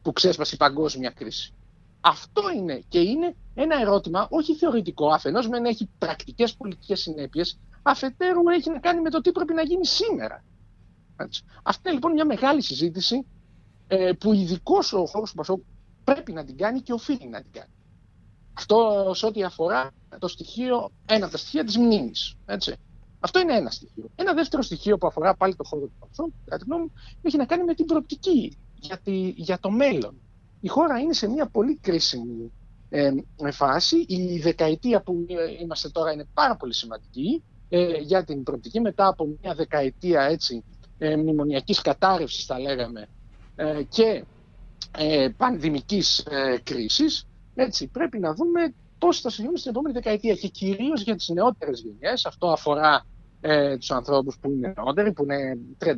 που 0.02 0.12
ξέσπασε 0.12 0.54
η 0.54 0.58
παγκόσμια 0.58 1.10
κρίση. 1.10 1.52
Αυτό 2.00 2.42
είναι 2.56 2.82
και 2.88 2.98
είναι 2.98 3.34
ένα 3.54 3.80
ερώτημα 3.80 4.26
όχι 4.30 4.54
θεωρητικό, 4.54 5.08
αφενός 5.08 5.48
μεν 5.48 5.64
έχει 5.64 5.88
πρακτικές 5.98 6.54
πολιτικές 6.54 7.00
συνέπειες, 7.00 7.58
αφετέρου 7.82 8.48
έχει 8.48 8.70
να 8.70 8.78
κάνει 8.78 9.00
με 9.00 9.10
το 9.10 9.20
τι 9.20 9.32
πρέπει 9.32 9.54
να 9.54 9.62
γίνει 9.62 9.86
σήμερα. 9.86 10.44
Έτσι. 11.16 11.42
Αυτή 11.62 11.80
είναι 11.84 11.94
λοιπόν 11.94 12.12
μια 12.12 12.24
μεγάλη 12.24 12.62
συζήτηση 12.62 13.26
ε, 13.88 14.12
που 14.12 14.32
ειδικό 14.32 14.78
ο 14.92 15.06
χώρος 15.06 15.30
του 15.30 15.36
Πασόκ 15.36 15.60
πρέπει 16.12 16.32
να 16.32 16.44
την 16.44 16.56
κάνει 16.56 16.80
και 16.80 16.92
οφείλει 16.92 17.28
να 17.28 17.40
την 17.42 17.52
κάνει. 17.52 17.72
Αυτό 18.52 19.10
σε 19.14 19.26
ό,τι 19.26 19.42
αφορά 19.44 19.90
το 20.18 20.28
στοιχείο, 20.28 20.90
ένα 21.06 21.22
από 21.24 21.32
τα 21.32 21.38
στοιχεία 21.38 21.64
της 21.64 21.76
μνήμης. 21.76 22.34
Έτσι. 22.46 22.74
Αυτό 23.20 23.40
είναι 23.40 23.56
ένα 23.56 23.70
στοιχείο. 23.70 24.10
Ένα 24.14 24.34
δεύτερο 24.34 24.62
στοιχείο 24.62 24.98
που 24.98 25.06
αφορά 25.06 25.34
πάλι 25.36 25.54
το 25.56 25.64
χώρο 25.64 25.86
του 25.86 25.92
Πασόκ, 25.98 26.30
κατά 26.44 26.56
τη 26.56 26.64
γνώμη 26.64 26.82
μου, 26.82 26.92
έχει 27.22 27.36
να 27.36 27.44
κάνει 27.46 27.64
με 27.64 27.74
την 27.74 27.84
προοπτική 27.86 28.56
για, 28.74 28.98
τη, 28.98 29.28
για 29.28 29.58
το 29.58 29.70
μέλλον. 29.70 30.14
Η 30.60 30.68
χώρα 30.68 30.98
είναι 30.98 31.12
σε 31.12 31.28
μια 31.28 31.46
πολύ 31.46 31.76
κρίσιμη 31.76 32.52
ε, 32.88 33.10
φάση. 33.52 33.96
Η 34.08 34.38
δεκαετία 34.38 35.02
που 35.02 35.26
ε, 35.28 35.62
είμαστε 35.62 35.88
τώρα 35.88 36.12
είναι 36.12 36.26
πάρα 36.34 36.56
πολύ 36.56 36.74
σημαντική 36.74 37.42
ε, 37.68 37.96
για 37.98 38.24
την 38.24 38.42
προοπτική. 38.42 38.80
Μετά 38.80 39.06
από 39.06 39.26
μια 39.42 39.54
δεκαετία 39.54 40.22
έτσι, 40.22 40.64
ε, 40.98 41.16
μνημονιακής 41.16 41.80
κατάρρευσης, 41.80 42.44
θα 42.44 42.58
λέγαμε, 42.58 43.08
ε, 43.56 43.82
και 43.88 44.24
ε, 44.98 45.28
πανδημικής 45.36 46.18
ε, 46.18 46.58
κρίσης, 46.64 47.26
έτσι, 47.54 47.86
πρέπει 47.86 48.18
να 48.18 48.34
δούμε 48.34 48.74
πώς 48.98 49.20
θα 49.20 49.30
συμβούν 49.30 49.56
στην 49.56 49.70
επόμενη 49.70 49.94
δεκαετία 49.94 50.34
και 50.34 50.48
κυρίως 50.48 51.02
για 51.02 51.16
τις 51.16 51.28
νεότερες 51.28 51.80
γενιές. 51.80 52.26
Αυτό 52.26 52.46
αφορά 52.46 53.04
ε, 53.40 53.76
τους 53.76 53.90
ανθρώπους 53.90 54.38
που 54.40 54.50
είναι 54.50 54.72
νεότεροι, 54.76 55.12
που 55.12 55.22
είναι 55.22 55.58
35-30 55.84 55.96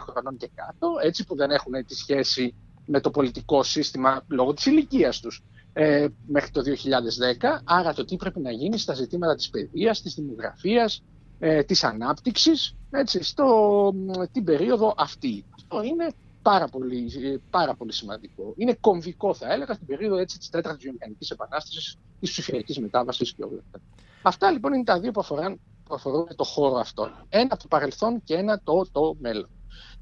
χρονών 0.00 0.36
και 0.36 0.50
κάτω, 0.54 0.88
έτσι 1.02 1.24
που 1.26 1.36
δεν 1.36 1.50
έχουν 1.50 1.72
τη 1.86 1.94
σχέση 1.94 2.54
με 2.86 3.00
το 3.00 3.10
πολιτικό 3.10 3.62
σύστημα 3.62 4.24
λόγω 4.28 4.52
της 4.54 4.66
ηλικίας 4.66 5.20
τους 5.20 5.42
ε, 5.72 6.06
μέχρι 6.26 6.50
το 6.50 6.60
2010. 6.60 7.60
Άρα 7.64 7.92
το 7.94 8.04
τι 8.04 8.16
πρέπει 8.16 8.40
να 8.40 8.50
γίνει 8.50 8.78
στα 8.78 8.94
ζητήματα 8.94 9.34
της 9.34 9.50
παιδείας, 9.50 10.02
της 10.02 10.14
δημογραφίας, 10.14 11.02
ε, 11.38 11.62
της 11.62 11.84
ανάπτυξης, 11.84 12.74
έτσι, 12.90 13.22
στο, 13.22 13.92
την 14.32 14.44
περίοδο 14.44 14.94
αυτή. 14.96 15.44
Αυτό 15.54 15.82
είναι 15.82 16.08
πάρα 16.50 16.68
πολύ, 16.68 17.10
ε, 17.22 17.36
πάρα 17.50 17.74
πολύ 17.74 17.92
σημαντικό. 17.92 18.52
Είναι 18.56 18.76
κομβικό, 18.80 19.34
θα 19.34 19.52
έλεγα, 19.52 19.74
στην 19.74 19.86
περίοδο 19.86 20.16
έτσι, 20.16 20.38
της 20.38 20.50
τέταρτης 20.50 20.82
βιομηχανικής 20.82 21.30
επανάστασης, 21.30 21.96
της 22.20 22.30
ψηφιακής 22.30 22.78
μετάβασης 22.78 23.32
και 23.32 23.44
όλα 23.44 23.60
αυτά. 23.64 23.80
Αυτά 24.22 24.50
λοιπόν 24.50 24.72
είναι 24.72 24.84
τα 24.84 25.00
δύο 25.00 25.10
που 25.10 25.20
αφορούν, 25.20 25.60
που 25.84 25.94
αφορούν 25.94 26.26
το 26.36 26.44
χώρο 26.44 26.76
αυτό. 26.76 27.10
Ένα 27.28 27.56
το 27.56 27.68
παρελθόν 27.68 28.22
και 28.24 28.34
ένα 28.34 28.60
το, 28.64 28.86
το 28.92 29.16
μέλλον. 29.20 29.48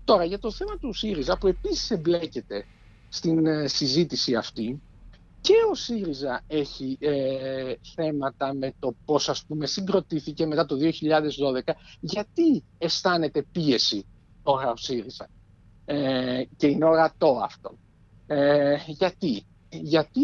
Τώρα, 0.04 0.24
για 0.24 0.38
το 0.38 0.50
θέμα 0.50 0.78
του 0.78 0.92
ΣΥΡΙΖΑ, 0.92 1.38
που 1.38 1.46
επίσης 1.46 1.90
εμπλέκεται 1.90 2.66
στην 3.08 3.46
ε, 3.46 3.66
συζήτηση 3.66 4.34
αυτή, 4.34 4.80
και 5.40 5.54
ο 5.70 5.74
ΣΥΡΙΖΑ 5.74 6.42
έχει 6.46 6.96
ε, 7.00 7.74
θέματα 7.94 8.54
με 8.54 8.74
το 8.78 8.94
πώς 9.04 9.28
ας 9.28 9.44
πούμε 9.44 9.66
συγκροτήθηκε 9.66 10.46
μετά 10.46 10.66
το 10.66 10.76
2012. 10.80 11.72
Γιατί 12.00 12.64
αισθάνεται 12.78 13.42
πίεση 13.52 14.04
τώρα 14.42 14.70
ο 14.70 14.76
ΣΥΡΙΖΑ; 14.76 15.28
Ε, 15.88 16.42
και 16.56 16.66
είναι 16.66 16.84
ορατό 16.84 17.40
αυτό. 17.42 17.78
Ε, 18.26 18.76
γιατί; 18.86 19.46
Γιατί 19.70 20.20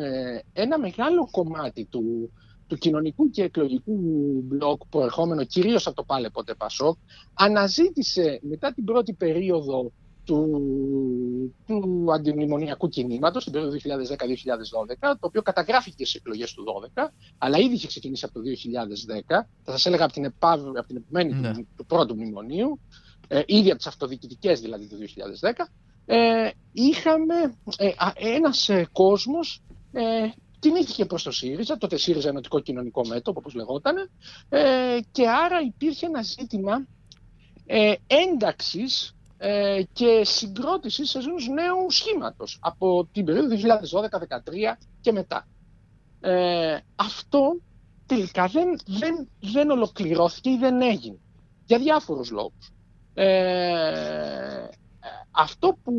ε, 0.00 0.38
ένα 0.52 0.78
μεγάλο 0.78 1.28
κομμάτι 1.30 1.84
του, 1.84 2.32
του 2.66 2.76
κοινωνικού 2.76 3.30
και 3.30 3.42
εκλογικού 3.42 3.94
μπλοκ 4.44 4.82
προερχόμενο 4.90 5.44
κυρίως 5.44 5.86
από 5.86 5.96
το 5.96 6.02
πάλε 6.02 6.30
ποτέ 6.30 6.54
Πασόκ 6.54 6.96
αναζήτησε 7.34 8.40
μετά 8.42 8.72
την 8.72 8.84
πρώτη 8.84 9.12
περίοδο 9.12 9.92
του, 10.24 10.60
του 11.66 12.06
αντιμνημονιακού 12.12 12.88
κινήματος 12.88 13.44
την 13.44 13.52
περίοδο 13.52 13.76
2010-2012, 13.76 13.76
το 15.00 15.16
οποίο 15.20 15.42
καταγράφηκε 15.42 16.04
στις 16.04 16.14
εκλογές 16.14 16.52
του 16.52 16.64
2012, 16.94 17.08
αλλά 17.38 17.58
ήδη 17.58 17.74
είχε 17.74 17.86
ξεκινήσει 17.86 18.24
από 18.24 18.34
το 18.34 18.40
2010. 18.40 19.46
Θα 19.62 19.72
σας 19.72 19.86
έλεγα 19.86 20.04
από 20.04 20.12
την, 20.12 20.24
επάβ, 20.24 20.66
από 20.66 20.86
την 20.86 20.96
επομένη 20.96 21.32
ναι. 21.32 21.52
του, 21.52 21.66
του, 21.76 21.86
πρώτου 21.86 22.14
μνημονίου, 22.14 22.80
ε, 22.90 23.11
ήδη 23.46 23.68
από 23.68 23.76
τις 23.76 23.86
αυτοδιοικητικές 23.86 24.60
δηλαδή 24.60 24.86
του 24.86 24.96
2010. 25.40 25.50
Ε, 26.06 26.50
είχαμε 26.72 27.34
ε, 27.76 27.90
ένας 28.16 28.68
ε, 28.68 28.88
κόσμος 28.92 29.62
ε, 29.92 30.02
κινήθηκε 30.58 31.04
προς 31.04 31.22
το 31.22 31.30
ΣΥΡΙΖΑ, 31.30 31.76
τότε 31.76 31.96
ΣΥΡΙΖΑ 31.96 32.28
Ενωτικό 32.28 32.60
Κοινωνικό 32.60 33.06
Μέτωπο 33.06 33.38
όπως 33.38 33.54
λεγόταν 33.54 33.96
ε, 34.48 34.98
και 35.12 35.28
άρα 35.28 35.60
υπήρχε 35.60 36.06
ένα 36.06 36.22
ζήτημα 36.22 36.86
ε, 37.66 37.94
ένταξης 38.06 39.14
ε, 39.38 39.82
και 39.92 40.20
συγκρότησης 40.24 41.10
σε 41.10 41.18
ενός 41.18 41.48
νέου 41.48 41.90
σχήματος 41.90 42.58
από 42.60 43.08
την 43.12 43.24
περίοδο 43.24 43.56
2012-2013 43.56 43.58
και 45.00 45.12
μετά. 45.12 45.48
Ε, 46.20 46.78
αυτό 46.96 47.60
τελικά 48.06 48.46
δεν, 48.46 48.78
δεν, 48.86 49.28
δεν 49.40 49.70
ολοκληρώθηκε 49.70 50.50
ή 50.50 50.56
δεν 50.56 50.82
έγινε 50.82 51.18
για 51.64 51.78
διάφορους 51.78 52.30
λόγους. 52.30 52.72
Ε, 53.14 54.68
αυτό 55.30 55.76
που, 55.84 55.92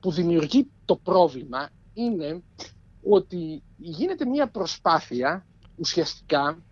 που 0.00 0.10
δημιουργεί 0.10 0.70
το 0.84 0.96
πρόβλημα 0.96 1.68
είναι 1.94 2.42
ότι 3.10 3.62
γίνεται 3.76 4.24
μια 4.26 4.48
προσπάθεια 4.50 5.46
ουσιαστικά 5.76 6.62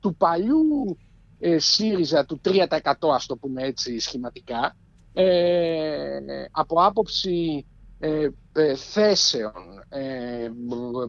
του 0.00 0.16
παλιού 0.16 0.98
ε, 1.38 1.58
ΣΥΡΙΖΑ 1.58 2.24
του 2.24 2.40
3% 2.44 2.66
ας 3.14 3.26
το 3.26 3.36
πούμε 3.36 3.62
έτσι 3.62 3.98
σχηματικά 3.98 4.76
ε, 5.12 6.18
από 6.50 6.82
άποψη 6.84 7.66
ε, 7.98 8.28
ε 8.52 8.74
θέσεων, 8.76 9.84
ε, 9.88 10.48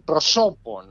προσώπων, 0.06 0.86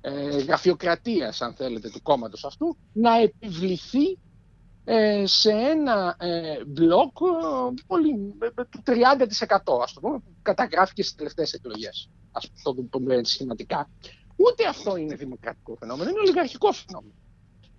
ε, 0.00 0.36
γραφειοκρατίας 0.38 1.40
αν 1.42 1.54
θέλετε 1.54 1.90
του 1.90 2.02
κόμματος 2.02 2.44
αυτού 2.44 2.76
να 2.92 3.20
επιβληθεί 3.20 4.18
σε 5.24 5.50
ένα 5.50 6.16
μπλοκ 6.66 7.16
πολύ, 7.86 8.34
του 8.70 8.82
30% 8.86 9.82
ας 9.82 9.92
το 9.92 10.00
πούμε, 10.00 10.18
που 10.18 10.34
καταγράφηκε 10.42 11.02
στις 11.02 11.14
τελευταίες 11.14 11.52
εκλογές, 11.52 12.10
ας 12.32 12.50
το 12.62 12.74
πούμε 12.74 13.20
σχηματικά. 13.24 13.90
Ούτε 14.36 14.66
αυτό 14.68 14.96
είναι 14.96 15.14
δημοκρατικό 15.14 15.76
φαινόμενο, 15.78 16.10
είναι 16.10 16.18
ολιγαρχικό 16.20 16.72
φαινόμενο. 16.72 17.14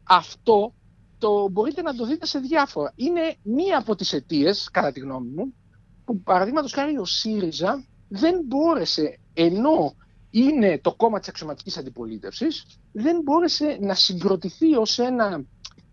Αυτό 0.04 0.74
το 1.18 1.50
μπορείτε 1.50 1.82
να 1.82 1.96
το 1.96 2.06
δείτε 2.06 2.26
σε 2.26 2.40
διάφορα. 2.40 2.94
Είναι 2.96 3.36
μία 3.44 3.78
από 3.78 3.96
τις 3.96 4.14
αιτίες, 4.14 4.70
κατά 4.72 4.92
τη 4.92 5.00
γνώμη 5.00 5.30
μου, 5.30 5.54
που 6.06 6.22
παραδείγματος 6.22 6.72
χάρη 6.74 6.98
ο 6.98 7.06
ΣΥΡΙΖΑ 7.06 7.86
δεν 8.08 8.42
μπόρεσε, 8.46 9.20
ενώ 9.34 9.96
είναι 10.30 10.80
το 10.80 10.94
κόμμα 10.96 11.20
της 11.20 11.28
αξιωματικής 11.28 11.78
αντιπολίτευσης, 11.78 12.66
δεν 12.92 13.22
μπόρεσε 13.24 13.78
να 13.82 13.94
συγκροτηθεί 13.94 14.76
ως 14.76 15.00
ένα 15.00 15.44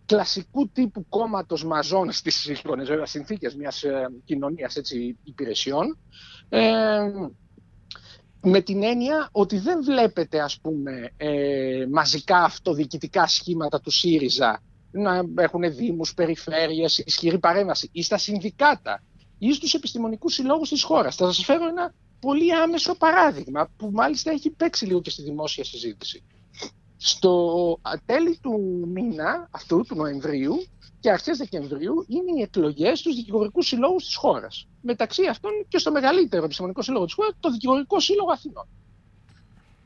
κλασικού 0.06 0.68
τύπου 0.68 1.06
κόμματος 1.08 1.64
μαζών 1.64 2.12
στις 2.12 2.34
σύγχρονες 2.34 2.88
βέβαια 2.88 3.06
συνθήκες 3.06 3.54
μιας 3.54 3.82
ε, 3.82 4.06
κοινωνίας 4.24 4.76
έτσι, 4.76 5.16
υπηρεσιών, 5.24 5.98
ε, 6.48 6.98
με 8.46 8.60
την 8.60 8.82
έννοια 8.82 9.28
ότι 9.32 9.58
δεν 9.58 9.84
βλέπετε 9.84 10.40
ας 10.40 10.58
πούμε 10.60 11.10
ε, 11.16 11.86
μαζικά 11.90 12.36
αυτοδιοικητικά 12.42 13.26
σχήματα 13.26 13.80
του 13.80 13.90
ΣΥΡΙΖΑ 13.90 14.62
να 14.90 15.24
έχουν 15.36 15.74
δήμους, 15.74 16.14
περιφέρειες, 16.14 16.98
ισχυρή 16.98 17.38
παρέμβαση 17.38 17.88
ή 17.92 18.02
στα 18.02 18.18
συνδικάτα 18.18 19.02
ή 19.38 19.52
στους 19.52 19.74
επιστημονικούς 19.74 20.34
συλλόγους 20.34 20.68
της 20.68 20.82
χώρας. 20.82 21.16
Θα 21.16 21.32
σας 21.32 21.44
φέρω 21.44 21.66
ένα 21.68 21.94
πολύ 22.20 22.54
άμεσο 22.54 22.94
παράδειγμα 22.94 23.68
που 23.76 23.90
μάλιστα 23.92 24.30
έχει 24.30 24.50
παίξει 24.50 24.86
λίγο 24.86 25.00
και 25.00 25.10
στη 25.10 25.22
δημόσια 25.22 25.64
συζήτηση. 25.64 26.22
Στο 27.06 27.78
τέλη 28.06 28.38
του 28.42 28.84
μήνα 28.92 29.48
αυτού, 29.50 29.84
του 29.88 29.94
Νοεμβρίου 29.94 30.64
και 31.00 31.10
αρχές 31.10 31.38
Δεκεμβρίου, 31.38 32.04
είναι 32.08 32.38
οι 32.38 32.42
εκλογές 32.42 32.98
στους 32.98 33.14
δικηγορικούς 33.14 33.66
συλλόγους 33.66 34.04
της 34.04 34.14
χώρας. 34.14 34.66
Μεταξύ 34.80 35.26
αυτών 35.26 35.50
και 35.68 35.78
στο 35.78 35.90
μεγαλύτερο 35.90 36.44
επιστημονικό 36.44 36.82
σύλλογο 36.82 37.04
της 37.04 37.14
χώρας, 37.14 37.32
το 37.40 37.50
Δικηγορικό 37.50 38.00
Σύλλογο 38.00 38.30
Αθηνών. 38.32 38.66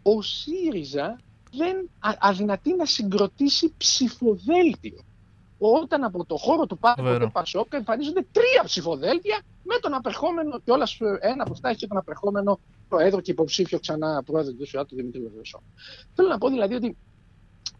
Ο 0.02 0.22
ΣΥΡΙΖΑ 0.22 1.20
δεν 1.52 1.90
αδυνατεί 2.18 2.74
να 2.74 2.84
συγκροτήσει 2.84 3.74
ψηφοδέλτιο. 3.76 5.04
Όταν 5.58 6.04
από 6.04 6.24
το 6.24 6.36
χώρο 6.36 6.66
του 6.66 6.78
Πάσο 6.78 7.30
Πασόκ 7.32 7.72
εμφανίζονται 7.72 8.26
τρία 8.32 8.62
ψηφοδέλτια 8.64 9.40
με 9.62 9.78
τον 9.80 9.94
απερχόμενο 9.94 10.60
και 10.64 10.70
όλας 10.70 10.98
ένα 11.20 11.42
από 11.42 11.52
αυτά 11.52 11.68
έχει 11.68 11.78
και 11.78 11.86
τον 11.86 11.96
απερχόμενο 11.96 12.58
προέδρο 12.88 13.20
και 13.20 13.30
υποψήφιο 13.30 13.78
ξανά 13.78 14.22
πρόεδρο 14.22 14.52
του 14.52 14.66
ΣΥΑ, 14.66 14.86
του 14.86 14.94
Δημήτρη 14.94 15.20
Βεβαισό. 15.20 15.62
Θέλω 16.14 16.28
να 16.28 16.38
πω 16.38 16.48
δηλαδή 16.48 16.74
ότι 16.74 16.96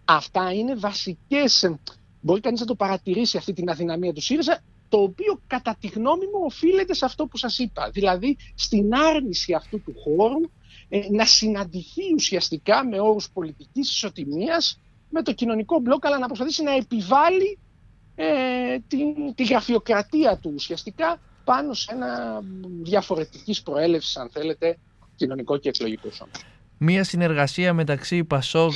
αυτά 0.08 0.52
είναι 0.52 0.74
βασικές. 0.74 1.74
Μπορεί 2.20 2.40
κανείς 2.40 2.60
να 2.60 2.66
το 2.66 2.74
παρατηρήσει 2.74 3.36
αυτή 3.36 3.52
την 3.52 3.70
αδυναμία 3.70 4.12
του 4.12 4.20
ΣΥΡΙΖΑ, 4.20 4.60
το 4.88 4.98
οποίο 4.98 5.40
κατά 5.46 5.76
τη 5.80 5.86
γνώμη 5.86 6.24
μου 6.24 6.42
οφείλεται 6.44 6.94
σε 6.94 7.04
αυτό 7.04 7.26
που 7.26 7.36
σας 7.36 7.58
είπα. 7.58 7.90
Δηλαδή 7.90 8.36
στην 8.54 8.94
άρνηση 8.94 9.52
αυτού 9.52 9.82
του 9.82 9.94
χώρου 10.04 10.40
ε, 10.88 11.00
να 11.10 11.24
συναντηθεί 11.24 12.14
ουσιαστικά 12.14 12.86
με 12.86 13.00
όρους 13.00 13.30
πολιτικής 13.30 13.90
ισοτιμίας 13.90 14.80
με 15.10 15.22
το 15.22 15.32
κοινωνικό 15.32 15.78
μπλοκ, 15.78 16.06
αλλά 16.06 16.18
να 16.18 16.26
προσπαθήσει 16.26 16.62
να 16.62 16.74
επιβάλλει 16.74 17.58
ε, 18.14 18.78
την, 18.88 19.34
τη 19.34 19.44
γραφειοκρατία 19.44 20.36
του 20.36 20.52
ουσιαστικά 20.54 21.20
πάνω 21.44 21.72
σε 21.74 21.92
ένα 21.92 22.42
διαφορετικής 22.82 23.62
προέλευσης, 23.62 24.16
αν 24.16 24.28
θέλετε, 24.32 24.78
κοινωνικό 25.16 25.56
και 25.56 25.68
εκλογικό 25.68 26.10
σώμα. 26.10 26.30
Μία 26.78 27.04
συνεργασία 27.04 27.74
μεταξύ 27.74 28.24
Πασόκ 28.24 28.74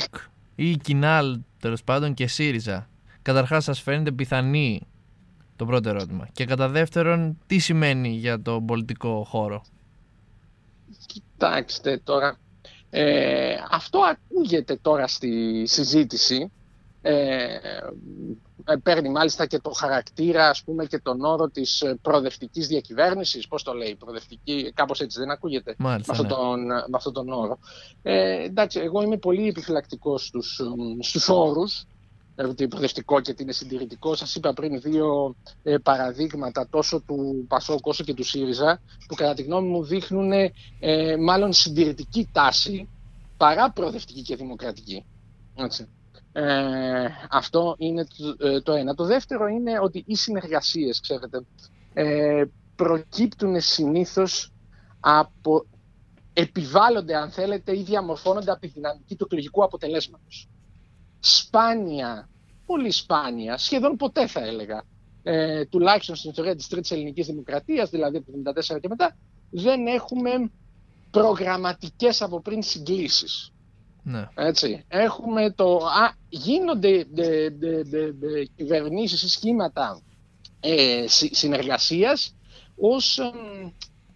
ή 0.55 0.77
Κινάλ, 0.77 1.39
τέλος 1.59 1.83
πάντων, 1.83 2.13
και 2.13 2.27
ΣΥΡΙΖΑ. 2.27 2.89
Καταρχάς 3.21 3.63
σας 3.63 3.81
φαίνεται 3.81 4.11
πιθανή 4.11 4.87
το 5.55 5.65
πρώτο 5.65 5.89
ερώτημα. 5.89 6.27
Και 6.31 6.45
κατά 6.45 6.69
δεύτερον, 6.69 7.37
τι 7.47 7.59
σημαίνει 7.59 8.09
για 8.09 8.41
τον 8.41 8.65
πολιτικό 8.65 9.23
χώρο; 9.23 9.63
Κοιτάξτε 11.05 12.01
τώρα, 12.03 12.37
ε, 12.89 13.55
αυτό 13.71 13.99
ακούγεται 13.99 14.75
τώρα 14.75 15.07
στη 15.07 15.63
συζήτηση. 15.67 16.51
Ε, 17.01 17.13
ε, 17.13 17.59
παίρνει 18.83 19.09
μάλιστα 19.09 19.45
και 19.45 19.59
το 19.59 19.69
χαρακτήρα 19.71 20.49
ας 20.49 20.63
πούμε 20.63 20.85
και 20.85 20.99
τον 20.99 21.21
όρο 21.21 21.49
της 21.49 21.83
προοδευτικής 22.01 22.67
διακυβέρνησης 22.67 23.47
πώς 23.47 23.63
το 23.63 23.73
λέει, 23.73 23.95
προοδευτική, 23.95 24.71
κάπως 24.75 24.99
έτσι 25.01 25.19
δεν 25.19 25.31
ακούγεται 25.31 25.75
μάλιστα, 25.77 26.13
με, 26.13 26.19
αυτόν 26.19 26.37
ναι. 26.37 26.43
τον, 26.43 26.65
με 26.65 26.95
αυτόν 26.95 27.13
τον 27.13 27.29
όρο 27.29 27.59
ε, 28.01 28.43
εντάξει, 28.43 28.79
εγώ 28.79 29.01
είμαι 29.01 29.17
πολύ 29.17 29.47
επιφυλακτικός 29.47 30.25
στους, 30.25 30.61
στους 30.99 31.29
όρους 31.29 31.85
ότι 32.35 32.67
προοδευτικό 32.67 33.21
και 33.21 33.31
ότι 33.31 33.43
είναι 33.43 33.51
συντηρητικό. 33.51 34.15
Σας 34.15 34.35
είπα 34.35 34.53
πριν 34.53 34.81
δύο 34.81 35.35
ε, 35.63 35.77
παραδείγματα 35.77 36.67
τόσο 36.69 36.99
του 36.99 37.45
Πασόκ 37.47 37.85
όσο 37.85 38.03
και 38.03 38.13
του 38.13 38.23
ΣΥΡΙΖΑ 38.23 38.81
που 39.07 39.15
κατά 39.15 39.33
τη 39.33 39.43
γνώμη 39.43 39.67
μου 39.67 39.83
δείχνουν 39.83 40.31
ε, 40.31 40.51
μάλλον 41.19 41.53
συντηρητική 41.53 42.29
τάση 42.31 42.87
παρά 43.37 43.71
προοδευτική 43.71 44.21
και 44.21 44.35
δημοκρατική. 44.35 45.05
Έτσι. 45.55 45.87
Ε, 46.33 47.07
αυτό 47.29 47.75
είναι 47.77 48.05
το, 48.05 48.47
ε, 48.47 48.61
το 48.61 48.71
ένα. 48.73 48.93
Το 48.95 49.05
δεύτερο 49.05 49.47
είναι 49.47 49.79
ότι 49.79 50.03
οι 50.07 50.15
συνεργασίες, 50.15 50.99
ξέρετε, 50.99 51.45
ε, 51.93 52.43
προκύπτουν 52.75 53.61
συνήθως 53.61 54.51
από 54.99 55.65
επιβάλλονται 56.33 57.15
αν 57.15 57.31
θέλετε 57.31 57.77
ή 57.77 57.81
διαμορφώνονται 57.81 58.51
από 58.51 58.59
τη 58.59 58.67
δυναμική 58.67 59.15
του 59.15 59.23
εκλογικού 59.25 59.63
αποτελέσματος 59.63 60.47
σπάνια, 61.25 62.29
πολύ 62.65 62.91
σπάνια, 62.91 63.57
σχεδόν 63.57 63.95
ποτέ 63.95 64.27
θα 64.27 64.39
έλεγα, 64.39 64.83
ε, 65.23 65.65
τουλάχιστον 65.65 66.15
στην 66.15 66.29
ιστορία 66.29 66.55
της 66.55 66.67
Τρίτης 66.67 66.91
Ελληνικής 66.91 67.27
Δημοκρατίας, 67.27 67.89
δηλαδή 67.89 68.17
από 68.17 68.25
το 68.25 68.31
1954 68.31 68.79
και 68.79 68.87
μετά, 68.87 69.17
δεν 69.49 69.87
έχουμε 69.87 70.51
προγραμματικές 71.11 72.21
από 72.21 72.41
πριν 72.41 72.61
συγκλήσεις. 72.61 73.52
Ναι. 74.03 74.27
Έτσι. 74.35 74.83
Έχουμε 74.87 75.51
το. 75.51 75.75
Α, 75.75 76.13
γίνονται 76.29 77.05
δε, 77.13 77.49
δε, 77.49 77.83
δε, 77.83 78.11
δε, 78.11 78.43
κυβερνήσεις 78.55 79.23
ή 79.23 79.29
σχήματα 79.29 80.01
ε, 80.59 81.05
συ- 81.07 81.35
συνεργασίας 81.35 82.35
ως, 82.75 83.17
εμ, 83.19 83.71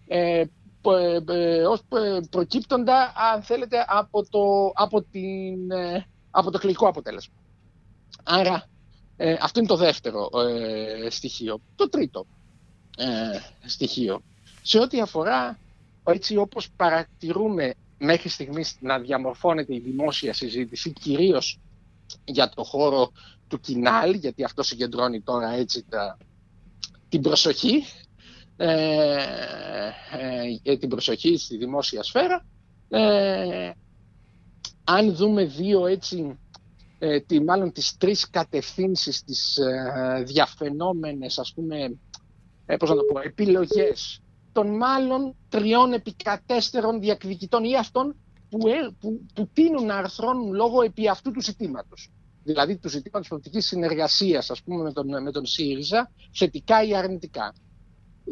ε, 0.06 0.44
π- 0.80 1.30
ε, 1.30 1.66
ως 1.66 1.80
ε, 1.80 2.20
προκύπτοντα, 2.30 3.12
αν 3.32 3.42
θέλετε, 3.42 3.84
από 3.88 4.28
το, 4.28 4.72
από 4.74 5.02
την, 5.02 5.70
ε, 5.70 6.06
από 6.30 6.50
το 6.50 6.56
εκλογικό 6.56 6.88
αποτέλεσμα. 6.88 7.34
Άρα, 8.22 8.64
ε, 9.16 9.36
αυτό 9.40 9.58
είναι 9.58 9.68
το 9.68 9.76
δεύτερο 9.76 10.28
ε, 10.48 11.10
στοιχείο. 11.10 11.60
Το 11.76 11.88
τρίτο 11.88 12.26
ε, 12.96 13.68
στοιχείο. 13.68 14.20
Σε 14.62 14.78
ό,τι 14.78 15.00
αφορά, 15.00 15.58
έτσι 16.04 16.36
όπως 16.36 16.68
παρατηρούμε 16.76 17.74
μέχρι 17.98 18.28
στιγμής 18.28 18.76
να 18.80 18.98
διαμορφώνεται 18.98 19.74
η 19.74 19.78
δημόσια 19.78 20.32
συζήτηση, 20.32 20.92
κυρίως 20.92 21.60
για 22.24 22.48
το 22.48 22.64
χώρο 22.64 23.12
του 23.48 23.60
κοινάλ, 23.60 24.14
γιατί 24.14 24.44
αυτό 24.44 24.62
συγκεντρώνει 24.62 25.20
τώρα 25.20 25.50
έτσι 25.52 25.84
τα, 25.88 26.16
την 27.08 27.20
προσοχή, 27.20 27.84
ε, 28.56 29.16
ε, 30.62 30.76
την 30.76 30.88
προσοχή 30.88 31.36
στη 31.36 31.56
δημόσια 31.56 32.02
σφαίρα. 32.02 32.46
Ε, 32.88 33.70
αν 34.84 35.14
δούμε 35.14 35.44
δύο 35.44 35.86
έτσι, 35.86 36.38
ε, 36.98 37.20
τη, 37.20 37.40
μάλλον 37.42 37.72
τις 37.72 37.96
τρεις 37.96 38.30
κατευθύνσεις, 38.30 39.24
τις 39.24 39.56
ε, 39.56 40.22
διαφαινόμενες, 40.26 41.38
ας 41.38 41.52
πούμε, 41.54 41.98
ε, 42.66 42.76
πώς 42.76 42.88
να 42.88 42.96
το 42.96 43.02
πω, 43.02 43.20
επιλογές 43.20 44.20
των 44.58 44.76
μάλλον 44.76 45.34
τριών 45.48 45.92
επικατέστερων 45.92 47.00
διακριτητών 47.00 47.64
ή 47.64 47.76
αυτών 47.76 48.16
που, 48.50 48.68
ε, 48.68 48.94
που, 49.00 49.26
που 49.34 49.48
τείνουν 49.52 49.84
να 49.86 49.96
αρθρώνουν 49.96 50.52
λόγο 50.54 50.82
επί 50.82 51.08
αυτού 51.08 51.30
του 51.30 51.42
ζητήματος. 51.42 52.10
Δηλαδή 52.42 52.76
του 52.78 52.88
ζητήματος 52.88 53.28
πολιτικής 53.28 53.66
συνεργασίας, 53.66 54.50
ας 54.50 54.62
πούμε, 54.62 54.82
με 54.82 54.92
τον, 54.92 55.22
με 55.22 55.30
τον 55.30 55.46
ΣΥΡΙΖΑ, 55.46 56.10
θετικά 56.32 56.82
ή 56.84 56.94
αρνητικά. 56.96 57.54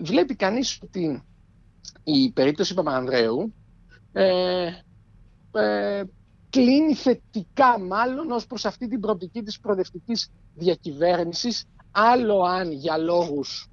Βλέπει 0.03 0.35
κανείς 0.35 0.79
ότι 0.83 1.25
η 2.05 2.31
περίπτωση 2.33 2.75
Παπανδρέου 2.75 3.55
ε, 4.13 4.67
ε, 5.53 6.03
κλείνει 6.51 6.95
θετικά 6.95 7.79
μάλλον 7.81 8.31
ως 8.31 8.47
προς 8.47 8.65
αυτή 8.65 8.89
την 8.89 9.01
προοπτική 9.01 9.43
της 9.43 9.61
προοδευτικής 9.61 10.31
διακυβέρνησης, 10.55 11.65
άλλο 11.91 12.41
αν 12.43 12.73
για 12.73 12.97
λόγους 12.97 13.71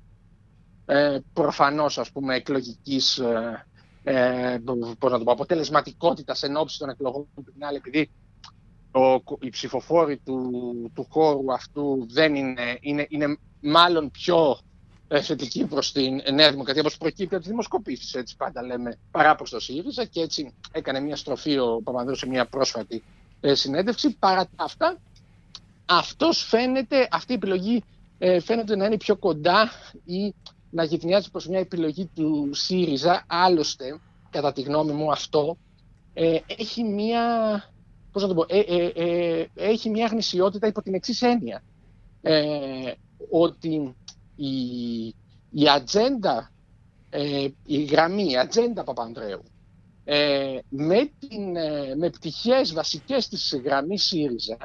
ε, 0.85 1.17
προφανώς 1.33 1.97
ας 1.97 2.11
πούμε 2.11 2.35
εκλογικής 2.35 3.17
ε, 3.17 3.65
ε, 4.03 4.57
πώς 4.99 5.11
να 5.11 5.17
το 5.17 5.23
πω, 5.23 5.31
αποτελεσματικότητας 5.31 6.43
εν 6.43 6.55
ώψη 6.55 6.79
των 6.79 6.89
εκλογών 6.89 7.27
του 7.35 7.43
την 7.43 7.65
άλλη, 7.65 7.77
επειδή 7.77 8.09
ο, 8.91 9.23
οι 9.39 9.49
ψηφοφόροι 9.49 10.17
του, 10.17 10.51
του 10.93 11.07
χώρου 11.09 11.53
αυτού 11.53 12.07
δεν 12.09 12.35
είναι, 12.35 12.77
είναι, 12.81 13.05
είναι 13.09 13.37
μάλλον 13.61 14.11
πιο 14.11 14.59
ε, 15.07 15.21
θετικοί 15.21 15.65
προς 15.65 15.91
την 15.91 16.21
Νέα 16.33 16.51
Δημοκρατία 16.51 16.81
όπως 16.81 16.97
προκύπτει 16.97 17.33
από 17.35 17.37
τις 17.43 17.47
δημοσκοπήσεις 17.47 18.13
έτσι 18.13 18.35
πάντα 18.37 18.63
λέμε 18.63 18.97
παρά 19.11 19.35
προς 19.35 19.49
το 19.49 19.59
ΣΥΡΙΖΑ 19.59 20.05
και 20.05 20.21
έτσι 20.21 20.53
έκανε 20.71 20.99
μια 20.99 21.15
στροφή 21.15 21.57
ο 21.57 21.81
Παπανδρέου 21.83 22.15
σε 22.15 22.27
μια 22.27 22.45
πρόσφατη 22.45 23.03
ε, 23.41 23.53
συνέντευξη. 23.55 24.15
Παρά 24.19 24.45
τα 24.55 24.63
αυτά 24.63 24.97
αυτός 25.85 26.43
φαίνεται, 26.43 27.07
αυτή 27.11 27.31
η 27.31 27.35
επιλογή 27.35 27.83
ε, 28.17 28.39
φαίνεται 28.39 28.75
να 28.75 28.85
είναι 28.85 28.97
πιο 28.97 29.15
κοντά 29.15 29.71
ή 30.05 30.33
να 30.73 30.83
γυρνιάζει 30.83 31.31
προς 31.31 31.47
μια 31.47 31.59
επιλογή 31.59 32.09
του 32.15 32.49
ΣΥΡΙΖΑ. 32.53 33.25
Άλλωστε, 33.27 33.99
κατά 34.29 34.51
τη 34.53 34.61
γνώμη 34.61 34.91
μου 34.91 35.11
αυτό, 35.11 35.57
ε, 36.13 36.37
έχει 36.57 36.83
μια, 36.83 37.23
πώς 38.11 38.21
να 38.21 38.27
το 38.27 38.33
πω, 38.33 38.45
ε, 38.47 38.59
ε, 38.59 38.85
ε, 38.95 39.47
έχει 39.55 39.89
μια 39.89 40.05
γνησιότητα 40.07 40.67
υπό 40.67 40.81
την 40.81 40.93
εξής 40.93 41.21
έννοια. 41.21 41.63
Ε, 42.21 42.91
ότι 43.29 43.95
η, 44.35 45.05
η 45.51 45.69
ατζέντα, 45.69 46.51
ε, 47.09 47.47
η 47.65 47.83
γραμμή, 47.83 48.31
η 48.31 48.37
ατζέντα 48.37 48.83
Παπανδρέου, 48.83 49.43
ε, 50.05 50.57
με, 50.69 51.11
την, 51.19 51.55
ε, 51.55 51.95
με 51.95 52.09
πτυχές 52.09 52.73
βασικές 52.73 53.27
της 53.27 53.59
γραμμής 53.63 54.03
ΣΥΡΙΖΑ, 54.03 54.57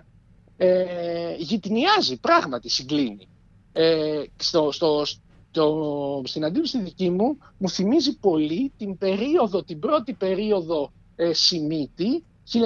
ε, 0.57 1.35
γυτνιάζει, 1.39 2.17
πράγματι 2.21 2.69
συγκλίνει. 2.69 3.29
Ε, 3.73 4.23
στο, 4.37 4.73
στο, 4.73 5.05
το, 5.51 6.23
στην 6.25 6.45
αντίληψη 6.45 6.83
δική 6.83 7.11
μου, 7.11 7.39
μου 7.59 7.69
θυμίζει 7.69 8.19
πολύ 8.19 8.73
την 8.77 8.99
περίοδο, 8.99 9.65
την 9.65 9.79
πρώτη 9.79 10.13
περίοδο 10.13 10.93
ε, 11.17 11.33
Σιμίτη, 11.33 12.25
1996-2000, 12.53 12.59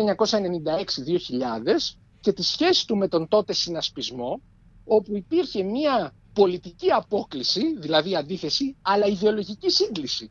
και 2.20 2.32
τη 2.32 2.42
σχέση 2.42 2.86
του 2.86 2.96
με 2.96 3.08
τον 3.08 3.28
τότε 3.28 3.52
συνασπισμό, 3.52 4.40
όπου 4.84 5.16
υπήρχε 5.16 5.62
μια 5.62 6.14
πολιτική 6.32 6.90
απόκληση, 6.90 7.78
δηλαδή 7.78 8.16
αντίθεση, 8.16 8.76
αλλά 8.82 9.06
ιδεολογική 9.06 9.70
σύγκληση 9.70 10.30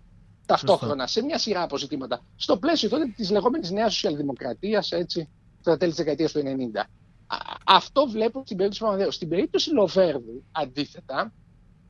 ταυτόχρονα 0.51 1.07
σε 1.07 1.23
μια 1.23 1.37
σειρά 1.37 1.61
από 1.61 1.77
ζητήματα. 1.77 2.21
Στο 2.35 2.57
πλαίσιο 2.57 2.89
τότε 2.89 3.13
της 3.15 3.29
λεγόμενης 3.31 3.71
νέας 3.71 3.93
σοσιαλδημοκρατίας, 3.93 4.91
έτσι, 4.91 5.29
στα 5.59 5.77
τέλη 5.77 5.89
της 5.91 5.99
δεκαετίας 5.99 6.31
του 6.31 6.39
90. 6.39 6.79
Α, 7.27 7.37
Αυτό 7.65 8.07
βλέπω 8.07 8.41
στην 8.45 8.57
περίπτωση 8.57 8.81
Παπανδρέου. 8.83 9.11
Στην 9.11 9.29
περίπτωση 9.29 9.73
Λοβέρδου, 9.73 10.43
αντίθετα, 10.51 11.33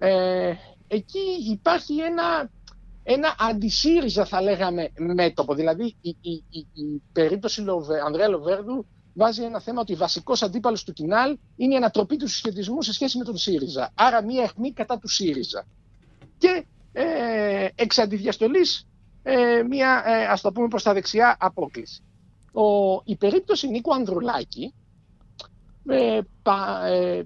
ε, 0.04 0.54
εκεί 0.88 1.20
υπάρχει 1.52 1.98
ένα, 2.00 2.50
ένα 3.04 3.36
αντισύριζα 3.40 4.26
θα 4.26 4.42
λέγαμε 4.42 4.92
μέτωπο. 5.16 5.54
Δηλαδή 5.54 5.96
η, 6.02 6.10
η, 6.22 6.32
η, 6.50 6.60
η 6.74 7.02
περίπτωση 7.12 7.62
Λοβε, 7.62 8.02
Ανδρέα 8.06 8.28
Λοβέρδου 8.28 8.86
βάζει 9.14 9.44
ένα 9.44 9.60
θέμα 9.60 9.82
ότι 9.82 9.96
βασικός 9.96 10.42
αντίπαλος 10.44 10.84
του 10.84 10.94
Κινάλ 10.94 11.38
είναι 11.56 11.74
η 11.74 11.78
ανατροπή 11.78 12.16
του 12.18 12.28
συσχετισμού 12.28 12.82
σε 12.82 12.94
σχέση 12.94 13.18
με 13.18 13.24
τον 13.24 13.38
ΣΥΡΙΖΑ. 13.38 13.92
Άρα 13.96 14.24
μία 14.24 14.44
αιχμή 14.44 14.74
κατά 14.74 14.98
του 14.98 15.08
ΣΥΡΙΖΑ. 15.08 15.66
Και 16.38 16.66
ε, 16.94 17.68
εξ 17.76 17.98
αντιδιαστολής 18.00 18.88
ε, 19.24 19.64
μία, 19.70 20.04
ε, 20.06 20.26
ας 20.26 20.42
το 20.42 20.52
πούμε 20.52 20.68
προς 20.68 20.84
τα 20.84 20.94
δεξιά, 20.94 21.38
απόκληση. 21.40 22.04
Ο, 22.54 23.02
η 23.06 23.16
περίπτωση 23.16 23.68
Νίκου 23.68 23.94
Ανδρουλάκη 23.94 24.74
ε, 25.88 26.20
πα, 26.44 26.86
ε, 26.86 27.24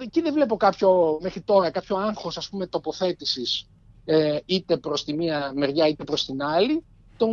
εκεί 0.00 0.20
δεν 0.20 0.32
βλέπω 0.32 0.56
κάποιο, 0.56 1.18
μέχρι 1.22 1.40
τώρα 1.40 1.70
κάποιο 1.70 1.96
άγχος 1.96 2.36
ας 2.36 2.48
πούμε 2.48 2.66
τοποθέτησης 2.66 3.66
ε, 4.04 4.38
είτε 4.46 4.76
προς 4.76 5.04
τη 5.04 5.14
μία 5.14 5.52
μεριά 5.54 5.88
είτε 5.88 6.04
προς 6.04 6.24
την 6.24 6.42
άλλη 6.42 6.84
τον, 7.16 7.30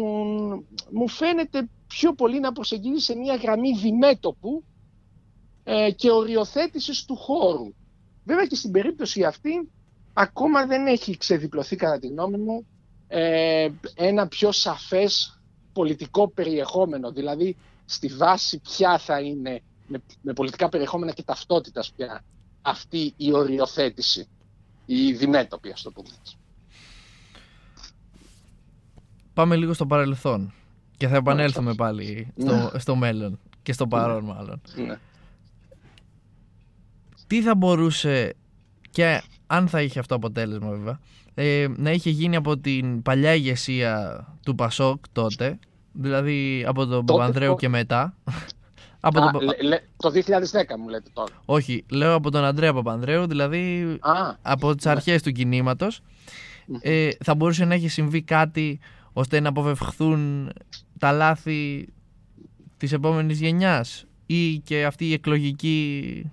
μου 0.91 1.07
φαίνεται 1.07 1.67
πιο 1.87 2.13
πολύ 2.13 2.39
να 2.39 2.51
προσεγγίζει 2.51 3.03
σε 3.03 3.15
μια 3.15 3.35
γραμμή 3.35 3.77
διμέτωπου 3.77 4.63
ε, 5.63 5.91
και 5.91 6.11
οριοθέτησης 6.11 7.05
του 7.05 7.15
χώρου. 7.15 7.73
Βέβαια 8.23 8.45
και 8.45 8.55
στην 8.55 8.71
περίπτωση 8.71 9.23
αυτή 9.23 9.69
ακόμα 10.13 10.65
δεν 10.65 10.87
έχει 10.87 11.17
ξεδιπλωθεί 11.17 11.75
κατά 11.75 11.99
τη 11.99 12.07
γνώμη 12.07 12.37
μου 12.37 12.65
ε, 13.07 13.69
ένα 13.95 14.27
πιο 14.27 14.51
σαφές 14.51 15.39
πολιτικό 15.73 16.27
περιεχόμενο, 16.29 17.11
δηλαδή 17.11 17.57
στη 17.85 18.07
βάση 18.07 18.59
ποια 18.59 18.97
θα 18.97 19.19
είναι 19.21 19.61
με, 19.89 20.01
με 20.21 20.33
πολιτικά 20.33 20.69
περιεχόμενα 20.69 21.11
και 21.11 21.23
ταυτότητας 21.23 21.91
πια 21.95 22.23
αυτή 22.61 23.13
η 23.17 23.33
οριοθέτηση, 23.33 24.27
η 24.85 25.11
διμέτωπη, 25.13 25.71
ας 25.71 25.81
το 25.81 25.91
πούμε. 25.91 26.09
Πάμε 29.33 29.55
λίγο 29.55 29.73
στο 29.73 29.85
παρελθόν 29.85 30.53
και 30.97 31.07
θα 31.07 31.15
επανέλθουμε 31.15 31.73
Μάλιστα. 31.77 31.83
πάλι 31.85 32.33
στο, 32.69 32.79
στο 32.79 32.95
μέλλον 32.95 33.39
και 33.63 33.73
στο 33.73 33.87
παρόν 33.87 34.23
μάλλον. 34.23 34.61
Ναι. 34.75 34.99
Τι 37.27 37.41
θα 37.41 37.55
μπορούσε 37.55 38.35
και 38.89 39.21
αν 39.47 39.67
θα 39.67 39.81
είχε 39.81 39.99
αυτό 39.99 40.15
αποτέλεσμα 40.15 40.69
βέβαια 40.69 40.99
ε, 41.33 41.67
να 41.77 41.91
είχε 41.91 42.09
γίνει 42.09 42.35
από 42.35 42.57
την 42.57 43.01
παλιά 43.01 43.33
ηγεσία 43.35 44.23
του 44.45 44.55
Πασόκ 44.55 45.03
τότε 45.11 45.59
δηλαδή 45.93 46.63
από 46.67 46.85
τον 46.85 47.05
Τότε 47.05 47.11
Παπανδρέου 47.19 47.49
το- 47.51 47.55
και 47.55 47.69
μετά 47.69 48.15
από 48.99 49.21
Α, 49.21 49.31
τον... 49.31 49.41
λέ- 49.43 49.61
λέ- 49.61 49.83
το 49.97 50.09
2010 50.13 50.21
μου 50.79 50.87
λέτε 50.89 51.09
τώρα. 51.13 51.33
όχι 51.45 51.85
λέω 51.89 52.13
από 52.13 52.31
τον 52.31 52.43
Αντρέα 52.43 52.73
Παπανδρέου 52.73 53.27
δηλαδή 53.27 53.97
Α, 54.01 54.35
από 54.41 54.75
τις 54.75 54.85
ναι. 54.85 54.91
αρχές 54.91 55.21
του 55.21 55.31
κινήματος 55.31 56.01
ε, 56.81 57.09
θα 57.23 57.35
μπορούσε 57.35 57.65
να 57.65 57.73
έχει 57.73 57.87
συμβεί 57.87 58.21
κάτι 58.21 58.79
ώστε 59.13 59.39
να 59.39 59.49
αποφευχθούν 59.49 60.51
τα 60.99 61.11
λάθη 61.11 61.87
της 62.77 62.91
επόμενης 62.91 63.39
γενιάς 63.39 64.05
ή 64.25 64.57
και 64.57 64.85
αυτή 64.85 65.05
η 65.09 65.13
εκλογική 65.13 66.31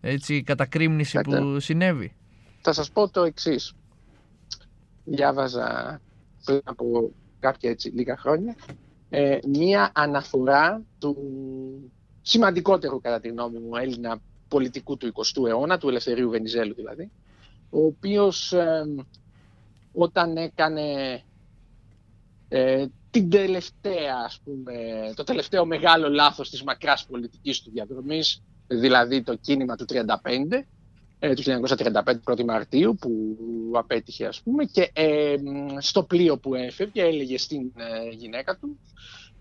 έτσι, 0.00 0.42
κατακρίμνηση 0.42 1.16
Κατά- 1.16 1.38
που 1.40 1.60
συνέβη; 1.60 2.12
θα 2.60 2.72
σας 2.72 2.90
πω 2.90 3.08
το 3.10 3.22
εξής. 3.22 3.72
Διάβαζα 5.04 6.00
πριν 6.44 6.60
από 6.64 7.10
κάποια 7.40 7.70
έτσι 7.70 7.88
λίγα 7.88 8.16
χρόνια 8.16 8.54
ε, 9.10 9.38
μία 9.46 9.90
αναφορά 9.94 10.82
του 10.98 11.16
σημαντικότερου 12.22 13.00
κατά 13.00 13.20
τη 13.20 13.28
γνώμη 13.28 13.58
μου 13.58 13.76
Έλληνα 13.76 14.20
πολιτικού 14.48 14.96
του 14.96 15.12
20ου 15.14 15.46
αιώνα, 15.48 15.78
του 15.78 15.88
Ελευθερίου 15.88 16.30
Βενιζέλου 16.30 16.74
δηλαδή, 16.74 17.10
ο 17.70 17.84
οποίος 17.84 18.52
ε, 18.52 18.84
όταν 19.92 20.36
έκανε 20.36 21.22
ε, 22.48 22.86
την 23.10 23.30
τελευταία, 23.30 24.16
ας 24.24 24.40
πούμε, 24.44 24.72
το 25.14 25.24
τελευταίο 25.24 25.64
μεγάλο 25.64 26.08
λάθος 26.08 26.50
της 26.50 26.62
μακράς 26.62 27.06
πολιτικής 27.06 27.62
του 27.62 27.70
διαδρομής, 27.70 28.42
δηλαδή 28.66 29.22
το 29.22 29.34
κίνημα 29.34 29.76
του 29.76 29.84
35, 29.88 30.04
ε, 31.22 31.34
τους 31.34 31.46
1935 31.46 31.90
1η 32.24 32.44
Μαρτίου 32.44 32.96
που 33.00 33.36
απέτυχε 33.72 34.26
ας 34.26 34.40
πούμε 34.40 34.64
και 34.64 34.90
ε, 34.92 35.34
στο 35.78 36.02
πλοίο 36.02 36.38
που 36.38 36.54
έφευγε 36.54 37.02
έλεγε 37.02 37.38
στην 37.38 37.72
ε, 37.76 38.08
γυναίκα 38.08 38.56
του 38.56 38.78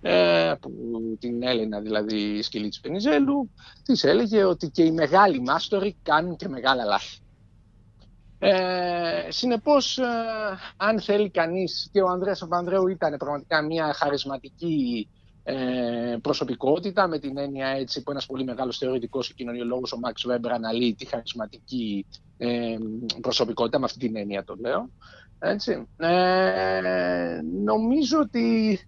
ε, 0.02 0.54
που 0.62 0.72
την 1.20 1.44
Έλενα 1.44 1.80
δηλαδή 1.80 2.42
σκυλή 2.42 2.70
της 2.70 2.80
Πενιζέλου 2.80 3.50
της 3.84 4.04
έλεγε 4.04 4.44
ότι 4.44 4.70
και 4.70 4.84
οι 4.84 4.92
μεγάλοι 4.92 5.42
μάστοροι 5.42 5.96
κάνουν 6.04 6.36
και 6.36 6.48
μεγάλα 6.48 6.84
λάθη. 6.84 7.18
Ε, 8.42 9.28
συνεπώς, 9.28 9.98
ε, 9.98 10.04
αν 10.78 11.02
θέλει 11.02 11.30
κανείς, 11.30 11.90
και 11.92 12.02
ο 12.02 12.08
Ανδρέας 12.08 12.40
Παπανδρέου 12.40 12.88
ήταν 12.88 13.18
πραγματικά 13.18 13.62
μια 13.62 13.94
χαρισματική 13.94 15.08
ε, 15.44 16.18
προσωπικότητα, 16.22 17.08
με 17.08 17.20
την 17.20 17.38
έννοια 17.38 17.68
έτσι 17.68 18.04
που 18.04 18.12
ένας 18.12 18.26
πολύ 18.26 18.44
μεγάλος 18.44 18.78
θεωρητικός 18.78 19.28
και 19.28 19.34
κοινωνιολόγος, 19.34 19.92
ο 19.92 20.00
Μαξ 20.00 20.24
Βέμπερ, 20.26 20.52
αναλύει 20.52 20.96
τη 20.96 21.06
χαρισματική 21.06 22.06
ε, 22.38 22.78
προσωπικότητα, 23.22 23.80
με 23.80 23.86
αυτή 23.86 24.00
την 24.00 24.16
έννοια 24.16 24.44
το 24.44 24.56
λέω. 24.60 24.90
Έτσι. 25.40 25.88
Ε, 25.98 27.40
νομίζω 27.64 28.20
ότι 28.20 28.80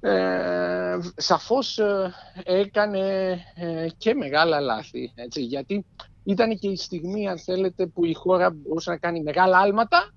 ε, 0.00 0.98
σαφώς 1.16 1.78
ε, 1.78 2.12
έκανε 2.44 3.30
ε, 3.54 3.86
και 3.96 4.14
μεγάλα 4.14 4.60
λάθη, 4.60 5.12
έτσι, 5.14 5.42
γιατί 5.42 5.84
ήταν 6.24 6.58
και 6.58 6.68
η 6.68 6.76
στιγμή, 6.76 7.28
αν 7.28 7.38
θέλετε, 7.38 7.86
που 7.86 8.04
η 8.04 8.14
χώρα 8.14 8.50
μπορούσε 8.50 8.90
να 8.90 8.96
κάνει 8.96 9.22
μεγάλα 9.22 9.58
άλματα, 9.58 10.14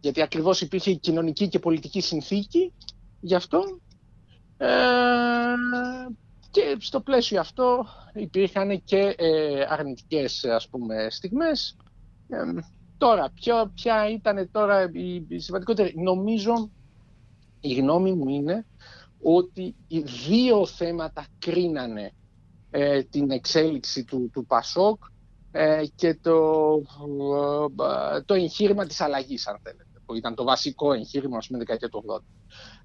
γιατί 0.00 0.22
ακριβώς 0.22 0.60
υπήρχε 0.60 0.90
η 0.90 0.96
κοινωνική 0.96 1.48
και 1.48 1.58
πολιτική 1.58 2.00
συνθήκη 2.00 2.72
γι' 3.20 3.34
αυτό. 3.34 3.80
Ε, 4.64 4.68
και 6.50 6.76
στο 6.78 7.00
πλαίσιο 7.00 7.40
αυτό 7.40 7.86
υπήρχαν 8.12 8.82
και 8.84 9.14
ε, 9.18 9.64
αρνητικές 9.68 10.44
ας 10.44 10.68
πούμε, 10.68 11.06
στιγμές. 11.10 11.76
Ε, 12.28 12.36
τώρα, 12.98 13.30
ποιο, 13.34 13.72
ποια 13.74 14.10
ήταν 14.10 14.48
τώρα 14.50 14.90
η, 14.92 15.24
η 15.28 15.38
σημαντικότερη; 15.38 15.94
Νομίζω, 15.96 16.70
η 17.60 17.74
γνώμη 17.74 18.12
μου 18.12 18.28
είναι 18.28 18.66
ότι 19.22 19.74
οι 19.88 20.00
δύο 20.00 20.66
θέματα 20.66 21.26
κρίνανε 21.38 22.12
ε, 22.70 23.02
την 23.02 23.30
εξέλιξη 23.30 24.04
του, 24.04 24.30
του 24.32 24.46
Πασόκ 24.46 25.02
ε, 25.50 25.82
και 25.94 26.14
το, 26.14 26.40
ε, 28.14 28.20
το 28.20 28.34
εγχείρημα 28.34 28.86
της 28.86 29.00
αλλαγής, 29.00 29.46
αν 29.46 29.58
θέλετε, 29.62 29.91
που 30.06 30.14
ήταν 30.14 30.34
το 30.34 30.44
βασικό 30.44 30.92
εγχείρημα, 30.92 31.36
ας 31.36 31.46
πούμε, 31.46 31.58
δεκαετία 31.58 31.88
του 31.88 32.04
80. 32.06 32.22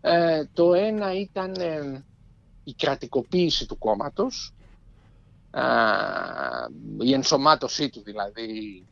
Ε, 0.02 0.46
το 0.54 0.74
ένα 0.74 1.14
ήταν 1.14 1.54
η 2.64 2.74
κρατικοποίηση 2.74 3.66
του 3.66 3.78
κόμματος, 3.78 4.54
η 7.00 7.14
ενσωμάτωσή 7.14 7.90
του 7.90 8.02
δηλαδή, 8.04 8.84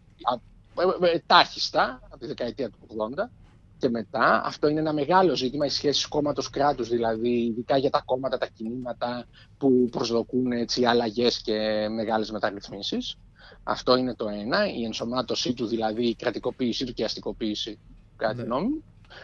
τάχιστα, 1.26 2.00
από 2.04 2.18
τη 2.18 2.28
δεκαετία 2.28 2.70
του 2.70 2.78
80, 2.88 3.30
και 3.78 3.90
μετά. 3.90 4.42
Αυτό 4.46 4.68
είναι 4.68 4.80
ένα 4.80 4.94
μεγάλο 4.94 5.36
ζήτημα, 5.36 5.66
οι 5.66 5.70
σχέσεις 5.70 6.06
κόμματο-κράτου, 6.06 6.84
δηλαδή, 6.84 7.30
ειδικά 7.30 7.78
για 7.78 7.90
τα 7.90 8.02
κόμματα, 8.06 8.38
τα 8.38 8.48
κινήματα 8.48 9.26
που 9.58 9.90
προσδοκούν 9.92 10.52
αλλαγές 10.88 11.42
και 11.42 11.88
μεγάλες 11.90 12.32
μεταρρυθμίσεις. 12.32 13.18
Αυτό 13.64 13.96
είναι 13.96 14.16
το 14.16 14.28
ένα, 14.28 14.74
η 14.74 14.84
ενσωμάτωσή 14.84 15.54
του, 15.54 15.66
δηλαδή 15.66 16.08
η 16.08 16.16
κρατικοποίησή 16.16 16.86
του 16.86 16.94
και 16.94 17.02
η 17.02 17.06
αστικοποίηση, 17.06 17.80
κάτι 18.16 18.38
ναι. 18.38 18.44
νόμιμο. 18.44 18.82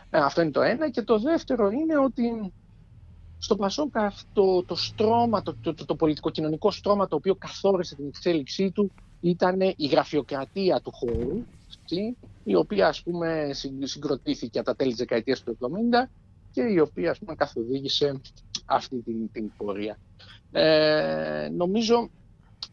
Ε, 0.09 0.17
αυτό 0.17 0.41
είναι 0.41 0.51
το 0.51 0.61
ένα. 0.61 0.89
Και 0.89 1.01
το 1.01 1.19
δεύτερο 1.19 1.69
είναι 1.69 1.97
ότι 1.97 2.53
στο 3.37 3.55
Πασόκ 3.55 3.97
αυτό 3.97 4.63
το 4.63 4.75
στρώμα, 4.75 5.41
το, 5.41 5.55
το, 5.61 5.73
το, 5.73 5.85
το 5.85 5.95
πολιτικο-κοινωνικό 5.95 6.71
στρώμα 6.71 7.07
το 7.07 7.15
οποίο 7.15 7.35
καθόρισε 7.35 7.95
την 7.95 8.07
εξέλιξή 8.07 8.71
του 8.71 8.91
ήταν 9.21 9.59
η 9.61 9.85
γραφειοκρατία 9.87 10.81
του 10.81 10.91
χώρου, 10.91 11.45
η 12.43 12.55
οποία 12.55 12.87
ας 12.87 13.03
πούμε 13.03 13.49
συγκροτήθηκε 13.83 14.59
από 14.59 14.67
τα 14.67 14.75
τέλη 14.75 14.89
της 14.89 14.99
δεκαετίας 14.99 15.43
του 15.43 15.57
70 15.59 15.65
και 16.51 16.61
η 16.61 16.79
οποία 16.79 17.11
ας 17.11 17.19
πούμε 17.19 17.35
καθοδήγησε 17.35 18.21
αυτή 18.65 19.01
την, 19.01 19.31
την 19.31 19.51
πορεία. 19.57 19.97
Ε, 20.51 21.49
νομίζω 21.51 22.09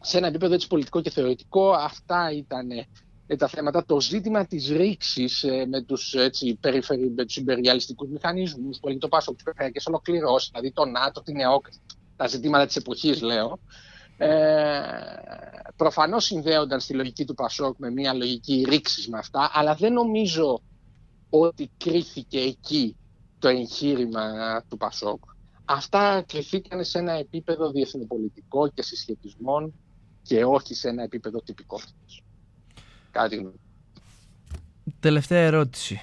σε 0.01 0.17
ένα 0.17 0.27
επίπεδο 0.27 0.53
έτσι 0.53 0.67
πολιτικό 0.67 1.01
και 1.01 1.09
θεωρητικό 1.09 1.71
αυτά 1.71 2.31
ήταν 2.31 2.71
ε, 2.71 2.87
τα 3.35 3.47
θέματα. 3.47 3.85
Το 3.85 4.01
ζήτημα 4.01 4.45
της 4.45 4.69
ρήξης 4.69 5.43
ε, 5.43 5.65
με 5.65 5.81
τους, 5.81 6.13
έτσι, 6.13 6.57
περιφερει, 6.61 7.11
με 7.11 7.25
τους 7.25 7.35
υπεριαλιστικούς 7.37 8.09
μηχανισμούς 8.09 8.79
που 8.79 8.87
έλεγε 8.87 8.99
το 8.99 9.07
Πάσο, 9.07 9.33
τις 9.33 9.43
περιφερειακές 9.43 9.85
ολοκληρώσεις, 9.85 10.49
δηλαδή 10.49 10.71
το 10.71 10.85
ΝΑΤΟ, 10.85 11.21
την 11.21 11.39
ΕΟΚ, 11.39 11.65
τα 12.15 12.27
ζητήματα 12.27 12.65
της 12.65 12.75
εποχής 12.75 13.21
λέω, 13.21 13.59
ε, 14.17 14.81
προφανώς 15.75 16.25
συνδέονταν 16.25 16.79
στη 16.79 16.93
λογική 16.93 17.25
του 17.25 17.33
Πασόκ 17.33 17.77
με 17.77 17.91
μια 17.91 18.13
λογική 18.13 18.65
ρήξης 18.69 19.07
με 19.07 19.17
αυτά, 19.17 19.49
αλλά 19.53 19.75
δεν 19.75 19.93
νομίζω 19.93 20.61
ότι 21.29 21.71
κρίθηκε 21.77 22.39
εκεί 22.39 22.95
το 23.39 23.47
εγχείρημα 23.47 24.23
του 24.69 24.77
Πασόκ. 24.77 25.23
Αυτά 25.65 26.23
κρυθήκαν 26.27 26.83
σε 26.83 26.99
ένα 26.99 27.11
επίπεδο 27.11 27.71
διεθνοπολιτικό 27.71 28.67
και 28.67 28.81
συσχετισμών 28.83 29.73
και 30.21 30.45
όχι 30.45 30.73
σε 30.73 30.89
ένα 30.89 31.03
επίπεδο 31.03 31.41
τυπικότητας. 31.41 32.23
Κάτι 33.11 33.51
Τελευταία 34.99 35.39
ερώτηση. 35.41 36.01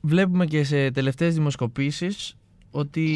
Βλέπουμε 0.00 0.46
και 0.46 0.64
σε 0.64 0.90
τελευταίες 0.90 1.34
δημοσκοπήσεις 1.34 2.36
ότι 2.70 3.06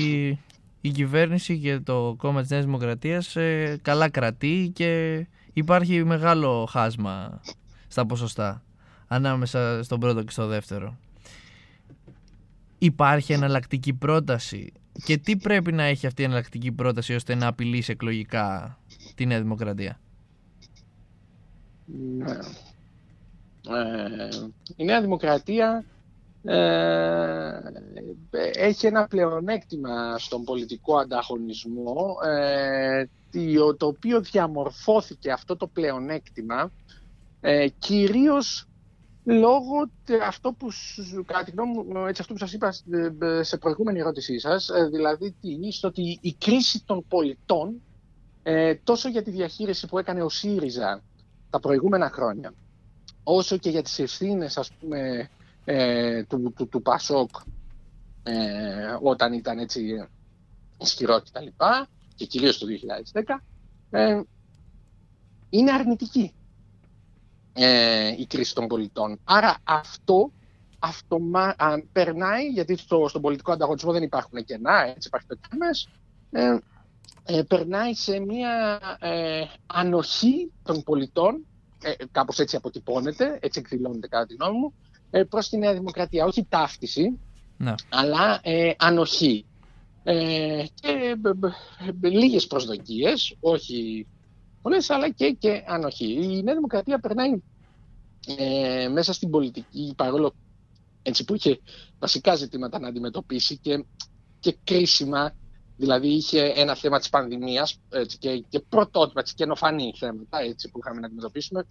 η 0.80 0.90
κυβέρνηση 0.90 1.58
και 1.58 1.78
το 1.78 2.14
κόμμα 2.18 2.40
της 2.40 2.50
Νέας 2.50 2.64
Δημοκρατίας 2.64 3.36
ε, 3.36 3.78
καλά 3.82 4.08
κρατεί 4.08 4.70
και 4.74 5.26
υπάρχει 5.52 6.04
μεγάλο 6.04 6.66
χάσμα 6.70 7.40
στα 7.88 8.06
ποσοστά 8.06 8.62
ανάμεσα 9.06 9.82
στον 9.82 10.00
πρώτο 10.00 10.22
και 10.22 10.30
στο 10.30 10.46
δεύτερο. 10.46 10.98
Υπάρχει 12.78 13.32
εναλλακτική 13.32 13.92
πρόταση 13.92 14.72
και 15.04 15.16
τι 15.16 15.36
πρέπει 15.36 15.72
να 15.72 15.82
έχει 15.82 16.06
αυτή 16.06 16.22
η 16.22 16.24
εναλλακτική 16.24 16.72
πρόταση 16.72 17.14
ώστε 17.14 17.34
να 17.34 17.46
απειλήσει 17.46 17.92
εκλογικά 17.92 18.78
τη 19.14 19.26
Νέα 19.26 19.40
Δημοκρατία; 19.40 20.00
Ναι. 21.86 22.38
Ε, 23.68 24.28
η 24.76 24.84
Νέα 24.84 25.00
Δημοκρατία 25.00 25.84
ε, 26.44 27.58
έχει 28.52 28.86
ένα 28.86 29.06
πλεονέκτημα 29.06 30.18
στον 30.18 30.44
πολιτικό 30.44 30.96
ανταγωνισμό 30.96 32.16
ε, 32.24 33.04
το 33.76 33.86
οποίο 33.86 34.20
διαμορφώθηκε 34.20 35.30
αυτό 35.30 35.56
το 35.56 35.66
πλεονέκτημα 35.66 36.70
ε, 37.40 37.68
κυρίως 37.78 38.66
λόγω 39.24 39.90
αυτό 40.26 40.52
που, 40.52 40.68
κατά 41.26 41.44
τη 41.44 41.50
γνώμη 41.50 41.72
μου, 41.72 42.06
έτσι 42.06 42.20
αυτό 42.20 42.32
που 42.32 42.38
σας 42.38 42.52
είπα 42.52 42.74
ε, 43.20 43.42
σε 43.42 43.56
προηγούμενη 43.56 43.98
ερώτησή 43.98 44.38
σας, 44.38 44.68
ε, 44.68 44.88
δηλαδή 44.92 45.34
τι, 45.40 45.56
ότι 45.82 46.18
η 46.20 46.32
κρίση 46.32 46.84
των 46.84 47.04
πολιτών 47.08 47.80
τόσο 48.84 49.08
για 49.08 49.22
τη 49.22 49.30
διαχείριση 49.30 49.86
που 49.86 49.98
έκανε 49.98 50.22
ο 50.22 50.28
ΣΥΡΙΖΑ 50.28 51.02
τα 51.56 51.62
προηγούμενα 51.68 52.10
χρόνια, 52.10 52.54
όσο 53.22 53.56
και 53.56 53.70
για 53.70 53.82
τις 53.82 53.98
ευθύνες 53.98 54.56
ας 54.56 54.70
πούμε 54.72 55.28
ε, 55.64 56.24
του, 56.24 56.52
του, 56.56 56.68
του 56.68 56.82
Πασόκ 56.82 57.30
ε, 58.22 58.34
όταν 59.02 59.32
ήταν 59.32 59.58
έτσι 59.58 60.08
ισχυρό 60.80 61.20
και 61.20 61.30
τα 61.32 61.40
λοιπά 61.40 61.88
και 62.14 62.26
κυρίως 62.26 62.58
το 62.58 62.66
2010 63.12 63.22
ε, 63.90 64.20
είναι 65.50 65.72
αρνητική 65.72 66.34
ε, 67.52 68.08
η 68.18 68.26
κρίση 68.26 68.54
των 68.54 68.66
πολιτών. 68.66 69.20
Άρα 69.24 69.56
αυτό 69.64 70.30
αυτομα, 70.78 71.54
περνάει, 71.92 72.48
γιατί 72.48 72.76
στο, 72.76 73.08
στον 73.08 73.22
πολιτικό 73.22 73.52
ανταγωνισμό 73.52 73.92
δεν 73.92 74.02
υπάρχουν 74.02 74.44
κενά, 74.44 74.84
έτσι 74.86 75.08
υπάρχει 75.08 75.26
το 75.26 75.38
ε, 77.24 77.38
ε, 77.38 77.42
περνάει 77.42 77.94
σε 77.94 78.18
μια 78.18 78.80
ε, 79.00 79.42
ανοχή 79.66 80.52
των 80.62 80.82
πολιτών, 80.82 81.46
ε, 81.82 81.92
κάπως 82.12 82.38
έτσι 82.38 82.56
αποτυπώνεται, 82.56 83.38
έτσι 83.40 83.58
εκδηλώνεται 83.58 84.08
κατά 84.08 84.26
τη 84.26 84.34
γνώμη 84.34 84.58
μου, 84.58 84.72
ε, 85.10 85.22
προς 85.22 85.48
τη 85.48 85.56
Νέα 85.56 85.72
Δημοκρατία. 85.72 86.24
Όχι 86.24 86.46
ταύτιση, 86.48 87.18
ναι. 87.56 87.74
αλλά 87.88 88.40
ε, 88.42 88.72
ανοχή. 88.78 89.44
Ε, 90.02 90.64
και 90.74 91.16
ε, 92.02 92.08
λίγες 92.08 92.46
προσδοκίες, 92.46 93.36
όχι 93.40 94.06
πολλές, 94.62 94.90
αλλά 94.90 95.10
και, 95.10 95.30
και 95.38 95.64
ανοχή. 95.66 96.12
Η 96.12 96.42
Νέα 96.42 96.54
Δημοκρατία 96.54 96.98
περνάει 96.98 97.42
ε, 98.38 98.88
μέσα 98.88 99.12
στην 99.12 99.30
πολιτική, 99.30 99.92
παρόλο 99.96 100.34
έτσι, 101.02 101.24
που 101.24 101.34
είχε 101.34 101.60
βασικά 101.98 102.34
ζητήματα 102.34 102.78
να 102.78 102.88
αντιμετωπίσει 102.88 103.56
και, 103.58 103.84
και 104.40 104.56
κρίσιμα 104.64 105.34
Δηλαδή 105.76 106.08
είχε 106.08 106.52
ένα 106.56 106.74
θέμα 106.74 106.98
της 106.98 107.08
πανδημίας 107.08 107.78
έτσι, 107.90 108.18
και, 108.18 108.44
και 108.48 108.60
πρωτότυπα, 108.60 109.20
έτσι, 109.20 109.34
καινοφανή 109.34 109.92
θέματα 109.98 110.38
έτσι, 110.40 110.70
που 110.70 110.78
είχαμε 110.78 111.00
να 111.00 111.06
αντιμετωπίσουμε, 111.06 111.66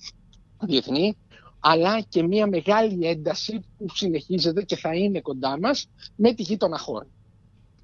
διεθνή, 0.59 1.17
αλλά 1.59 2.01
και 2.01 2.23
μια 2.23 2.47
μεγάλη 2.47 3.07
ένταση 3.07 3.65
που 3.77 3.85
συνεχίζεται 3.93 4.63
και 4.63 4.75
θα 4.75 4.95
είναι 4.95 5.21
κοντά 5.21 5.59
μας 5.59 5.87
με 6.15 6.33
τη 6.33 6.41
γείτονα 6.41 6.77
χώρα. 6.77 7.07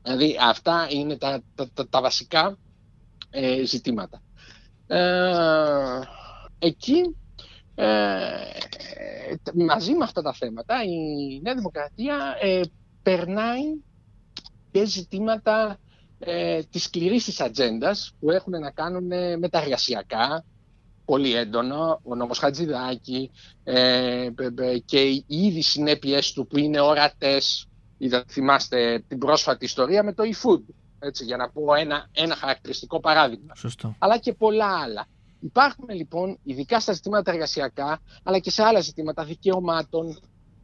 Δηλαδή 0.03 0.38
αυτά 0.41 0.88
είναι 0.89 1.17
τα, 1.17 1.41
τα, 1.55 1.69
τα, 1.74 1.88
τα 1.88 2.01
βασικά 2.01 2.57
ε, 3.30 3.63
ζητήματα. 3.65 4.22
Ε, 4.88 5.99
εκεί 6.59 7.15
ε, 7.76 7.93
μαζί 9.67 9.93
με 9.93 10.03
αυτά 10.03 10.22
τα 10.22 10.34
θέματα 10.34 10.84
η 10.84 11.39
Νέα 11.41 11.55
Δημοκρατία 11.55 12.36
ε, 12.41 12.61
περνάει 13.03 13.63
και 14.72 14.86
ζητήματα 14.86 15.80
ε, 16.24 16.63
της 16.63 16.84
σκληρής 16.84 17.24
της 17.24 17.41
ατζέντας 17.41 18.13
που 18.19 18.32
έχουν 18.32 18.59
να 18.59 18.72
κάνουν 18.72 19.07
με 19.39 19.49
τα 19.49 19.61
εργασιακά, 19.61 20.45
πολύ 21.05 21.36
έντονο, 21.36 21.99
ο 22.03 22.15
νόμος 22.15 22.38
Χατζηδάκη 22.38 23.32
ε, 23.63 24.28
και 24.86 25.01
οι 25.01 25.26
ήδη 25.28 25.61
συνέπειες 25.61 26.32
του 26.32 26.47
που 26.47 26.57
είναι 26.57 26.80
ορατές, 26.80 27.67
είδα, 27.97 28.24
θυμάστε 28.28 29.03
την 29.07 29.17
πρόσφατη 29.17 29.65
ιστορία 29.65 30.03
με 30.03 30.13
το 30.13 30.24
e-food, 30.24 30.61
έτσι, 30.99 31.24
για 31.24 31.38
να 31.38 31.49
πω 31.49 31.74
ένα, 31.74 32.09
ένα 32.11 32.36
χαρακτηριστικό 32.36 32.99
παράδειγμα. 32.99 33.55
Σωστό. 33.55 33.95
Αλλά 33.99 34.17
και 34.17 34.34
πολλά 34.34 34.80
άλλα. 34.82 35.07
Υπάρχουν 35.39 35.89
λοιπόν, 35.89 36.38
ειδικά 36.43 36.80
στα 36.80 36.93
ζητήματα 36.93 37.32
εργασιακά, 37.32 37.99
αλλά 38.24 38.39
και 38.39 38.51
σε 38.51 38.63
άλλα 38.63 38.80
ζητήματα 38.80 39.26
δικαιωμάτων, 39.26 40.19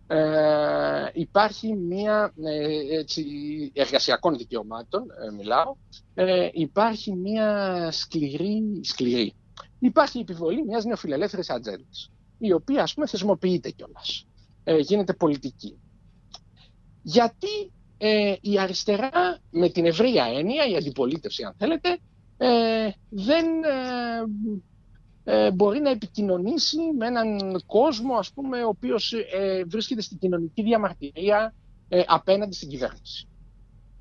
ε, 0.08 1.10
υπάρχει 1.14 1.74
μία, 1.74 2.34
ε, 2.43 2.97
έτσι, 2.97 3.26
εργασιακών 3.74 4.38
δικαιωμάτων, 4.38 5.01
ε, 5.28 5.32
μιλάω, 5.32 5.76
ε, 6.14 6.49
υπάρχει 6.53 7.16
μία 7.16 7.89
σκληρή, 7.91 8.80
σκληρή. 8.84 9.34
Υπάρχει 9.80 10.18
η 10.18 10.22
επιβολή 10.22 10.64
μιας 10.66 10.86
νεοφιλελεύθερης 10.86 11.49
ατζέντας, 11.49 12.12
η 12.38 12.51
οποία 12.53 12.84
ας 12.84 12.93
πούμε 12.93 13.08
θεσμοποιείται 13.08 13.70
κιόλας. 13.70 14.26
Ε, 14.64 14.78
γίνεται 14.78 15.14
πολιτική. 15.14 15.80
Γιατί 17.01 17.72
ε, 17.97 18.36
η 18.41 18.60
αριστερά 18.60 19.39
με 19.51 19.70
την 19.70 19.86
ευρεία 19.86 20.26
έννοια, 20.26 20.68
η 20.68 20.76
αντιπολίτευση 20.76 21.43
αν 21.43 21.53
θέλετε, 21.58 21.97
ε, 22.38 22.89
δεν 23.10 23.45
ε, 25.30 25.45
ε, 25.45 25.51
μπορεί 25.51 25.80
να 25.80 25.89
επικοινωνήσει 25.89 26.78
με 26.97 27.07
έναν 27.07 27.61
κόσμο 27.65 28.15
ας 28.17 28.32
πούμε, 28.32 28.63
ο 28.63 28.67
οποίος 28.67 29.13
ε, 29.13 29.63
βρίσκεται 29.67 30.01
στην 30.01 30.17
κοινωνική 30.17 30.63
διαμαρτυρία 30.63 31.53
ε, 31.89 32.01
απέναντι 32.07 32.55
στην 32.55 32.69
κυβέρνηση. 32.69 33.28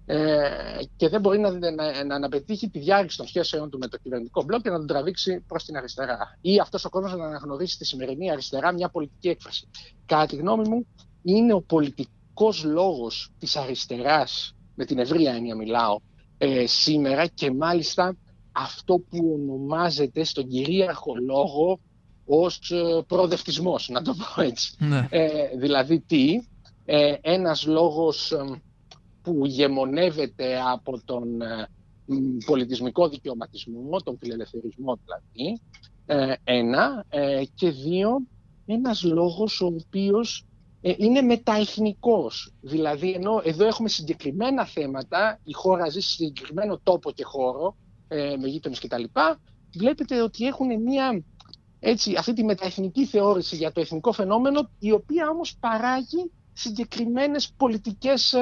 Ε, 0.09 0.49
και 0.97 1.09
δεν 1.09 1.21
μπορεί 1.21 1.39
να, 1.39 1.51
να, 1.51 2.05
να, 2.05 2.19
να 2.19 2.29
πετύχει 2.29 2.69
τη 2.69 2.79
διάρκεια 2.79 3.17
των 3.17 3.27
σχέσεων 3.27 3.71
του 3.71 3.79
με 3.79 3.89
το 3.89 3.99
κυβερνητικό 3.99 4.43
μπλοκ 4.43 4.63
και 4.63 4.71
να 4.71 4.77
τον 4.77 4.87
τραβήξει 4.87 5.45
προς 5.47 5.65
την 5.65 5.77
αριστερά. 5.77 6.39
Ή 6.41 6.59
αυτός 6.59 6.85
ο 6.85 6.89
κόσμος 6.89 7.15
να 7.17 7.27
αναγνωρίσει 7.27 7.75
στη 7.75 7.85
σημερινή 7.85 8.31
αριστερά 8.31 8.73
μια 8.73 8.89
πολιτική 8.89 9.29
έκφραση. 9.29 9.69
Κατά 10.07 10.27
τη 10.27 10.37
γνώμη 10.37 10.69
μου, 10.69 10.87
είναι 11.23 11.53
ο 11.53 11.61
πολιτικός 11.61 12.65
λόγος 12.65 13.33
της 13.39 13.57
αριστεράς, 13.57 14.55
με 14.75 14.85
την 14.85 14.99
ευρία 14.99 15.33
έννοια 15.33 15.57
μιλάω, 15.57 15.99
ε, 16.39 16.67
σήμερα 16.67 17.27
και 17.27 17.51
μάλιστα 17.51 18.17
αυτό 18.57 18.99
που 18.99 19.39
ονομάζεται 19.41 20.25
στον 20.25 20.49
κυρίαρχο 20.49 21.15
λόγο 21.27 21.81
ως 22.27 22.71
ε, 22.71 23.03
προοδευτισμός, 23.07 23.89
να 23.89 24.03
το 24.03 24.15
πω 24.15 24.43
έτσι. 24.43 24.75
Ναι. 24.79 25.07
Ε, 25.11 25.57
δηλαδή 25.57 26.01
τι, 26.01 26.41
ε, 26.85 27.15
ένας 27.21 27.67
λόγος 27.67 28.33
ε, 28.33 28.63
που 29.23 29.47
γεμονεύεται 29.47 30.61
από 30.73 31.01
τον 31.05 31.41
ε, 31.41 31.69
πολιτισμικό 32.47 33.09
δικαιωματισμό, 33.09 34.01
τον 34.05 34.19
φιλελευθερισμό 34.19 34.99
δηλαδή, 35.05 35.61
ε, 36.07 36.35
ένα, 36.45 37.05
ε, 37.09 37.43
και 37.55 37.71
δύο, 37.71 38.21
ένας 38.67 39.03
λόγος 39.03 39.61
ο 39.61 39.67
οποίος 39.67 40.45
είναι 40.81 41.23
μεταεθνικός. 41.23 42.53
Δηλαδή, 42.61 43.13
ενώ 43.13 43.41
εδώ 43.45 43.67
έχουμε 43.67 43.89
συγκεκριμένα 43.89 44.67
θέματα, 44.67 45.41
η 45.45 45.53
χώρα 45.53 45.89
ζει 45.89 46.01
σε 46.01 46.11
συγκεκριμένο 46.11 46.81
τόπο 46.83 47.11
και 47.11 47.25
χώρο, 47.25 47.77
με 48.09 48.49
γείτονες 48.49 48.79
κτλ. 48.81 49.03
Βλέπετε 49.77 50.23
ότι 50.23 50.47
έχουν 50.47 50.83
μια, 50.83 51.23
έτσι, 51.81 52.15
αυτή 52.19 52.33
τη 52.33 52.45
μεταεθνική 52.45 53.07
θεώρηση 53.07 53.57
για 53.57 53.73
το 53.73 53.81
εθνικό 53.81 54.13
φαινόμενο, 54.13 54.71
η 54.79 54.93
οποία 54.93 55.29
όμως 55.29 55.57
παράγει 55.61 56.31
συγκεκριμένες 56.53 57.53
πολιτικές 57.57 58.33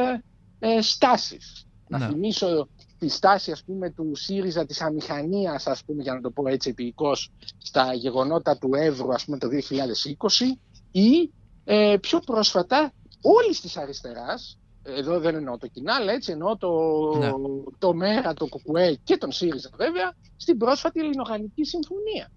ε, 0.58 0.80
στάσεις. 0.80 1.66
Να 1.88 1.98
Ναι. 1.98 2.06
θυμίσω 2.06 2.68
τη 2.98 3.08
στάση 3.08 3.50
ας 3.50 3.62
πούμε, 3.64 3.90
του 3.90 4.12
ΣΥΡΙΖΑ 4.14 4.66
της 4.66 4.80
αμηχανίας, 4.80 5.66
ας 5.66 5.84
πούμε, 5.84 6.02
για 6.02 6.14
να 6.14 6.20
το 6.20 6.30
πω 6.30 6.48
έτσι 6.48 6.68
επίοικος, 6.70 7.30
στα 7.58 7.94
γεγονότα 7.94 8.58
του 8.58 8.70
Εύρου 8.74 9.12
ας 9.12 9.24
πούμε, 9.24 9.38
το 9.38 9.48
2020 9.48 10.58
ή 10.90 11.30
ε, 11.64 11.96
πιο 12.00 12.18
πρόσφατα 12.18 12.92
όλης 13.22 13.60
της 13.60 13.76
αριστεράς, 13.76 14.58
εδώ 14.84 15.20
δεν 15.20 15.34
εννοώ 15.34 15.58
το 15.58 15.66
κοινάλ, 15.66 16.08
έτσι 16.08 16.32
εννοώ 16.32 16.56
το, 16.56 16.70
Ναι. 17.18 17.30
το 17.78 17.94
ΜΕΡΑ, 17.94 18.34
το 18.34 18.46
ΚΚΕ 18.46 18.98
και 19.04 19.16
τον 19.16 19.32
ΣΥΡΙΖΑ 19.32 19.70
βέβαια, 19.76 20.12
στην 20.36 20.58
πρόσφατη 20.58 21.00
Ελληνογαλλική 21.00 21.64
Συμφωνία. 21.64 22.30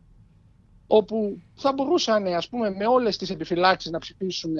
Όπου 0.87 1.37
θα 1.55 1.73
μπορούσαν 1.73 2.27
ας 2.27 2.49
πούμε, 2.49 2.69
με 2.69 2.87
όλες 2.87 3.17
τις 3.17 3.29
επιφυλάξεις 3.29 3.91
να 3.91 3.99
ψηφίσουν 3.99 4.51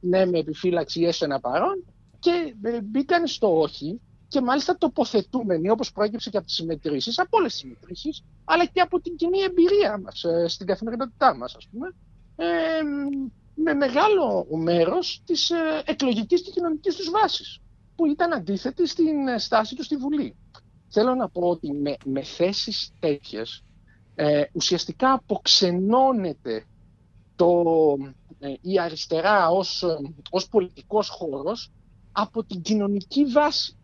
ναι 0.00 0.26
με 0.26 0.38
επιφύλαξη 0.38 1.00
ή 1.00 1.06
έστω 1.06 1.24
ένα 1.24 1.40
παρόν 1.40 1.84
και 2.18 2.54
ε, 2.62 2.80
μπήκαν 2.82 3.26
στο 3.26 3.60
όχι 3.60 4.00
και 4.28 4.40
μάλιστα 4.40 4.76
τοποθετούμενοι 4.78 5.70
όπως 5.70 5.92
προέκυψε 5.92 6.30
και 6.30 6.36
από 6.36 6.46
τις 6.46 6.54
συμμετρήσεις, 6.54 7.18
από 7.18 7.36
όλες 7.36 7.50
τις 7.52 7.60
συμμετρήσεις, 7.60 8.24
αλλά 8.44 8.64
και 8.64 8.80
από 8.80 9.00
την 9.00 9.16
κοινή 9.16 9.40
εμπειρία 9.40 10.00
μας 10.04 10.24
ε, 10.24 10.48
στην 10.48 10.66
καθημερινότητά 10.66 11.36
μας 11.36 11.54
ας 11.56 11.68
πούμε, 11.70 11.94
ε, 12.36 12.46
με 13.56 13.74
μεγάλο 13.74 14.46
μέρος 14.56 15.22
της 15.24 15.50
ε, 15.50 15.82
εκλογικής 15.84 16.42
και 16.42 16.50
κοινωνικής 16.50 16.96
τους 16.96 17.10
βάσης, 17.10 17.60
που 17.96 18.06
ήταν 18.06 18.32
αντίθετη 18.32 18.86
στην 18.88 19.28
ε, 19.28 19.38
στάση 19.38 19.74
τους 19.74 19.84
στη 19.84 19.96
Βουλή. 19.96 20.36
Θέλω 20.88 21.14
να 21.14 21.28
πω 21.28 21.40
ότι 21.48 21.72
με, 21.72 21.96
με 22.04 22.22
θέσεις 22.22 22.92
τέτοιες 23.00 23.62
ε, 24.14 24.42
ουσιαστικά 24.52 25.12
αποξενώνεται 25.12 26.64
το, 27.36 27.62
ε, 28.38 28.54
η 28.60 28.80
αριστερά 28.80 29.48
ως, 29.48 29.82
ε, 29.82 29.96
ως 30.30 30.48
πολιτικός 30.48 31.08
χώρος 31.08 31.70
από 32.12 32.44
την 32.44 32.62
κοινωνική 32.62 33.24
βάση, 33.24 33.76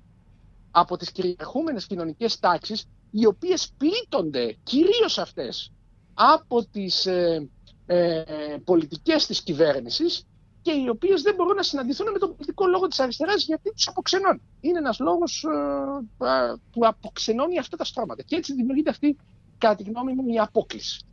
από 0.71 0.97
τις 0.97 1.13
κυριαρχούμενες 1.13 1.87
κοινωνικές 1.87 2.39
τάξεις, 2.39 2.85
οι 3.11 3.27
οποίες 3.27 3.73
πλήττονται, 3.79 4.57
κυρίως 4.63 5.19
αυτές, 5.19 5.73
από 6.15 6.65
τις 6.65 7.07
ε, 7.07 7.49
ε, 7.95 8.57
πολιτικές 8.65 9.27
της 9.27 9.43
κυβέρνησης 9.43 10.27
και 10.63 10.73
οι 10.73 10.89
οποίες 10.89 11.23
δεν 11.23 11.35
μπορούν 11.35 11.57
να 11.57 11.63
συναντηθούν 11.63 12.11
με 12.13 12.19
τον 12.19 12.29
πολιτικό 12.37 12.67
λόγο 12.67 12.87
της 12.87 13.01
αριστεράς 13.01 13.45
γιατί 13.45 13.73
τους 13.73 13.89
αποξενώνει. 13.89 14.41
Είναι 14.61 14.79
ένας 14.79 14.99
λόγος 14.99 15.45
ε, 15.45 16.27
α, 16.27 16.59
που 16.73 16.87
αποξενώνει 16.87 17.59
αυτά 17.59 17.77
τα 17.77 17.85
στρώματα. 17.85 18.23
Και 18.23 18.37
έτσι 18.37 18.55
δημιουργείται 18.55 18.91
αυτή, 18.91 19.17
κατά 19.59 19.75
τη 19.75 19.83
γνώμη 19.83 20.13
μου, 20.13 20.33
η 20.33 20.39
απόκληση. 20.39 21.05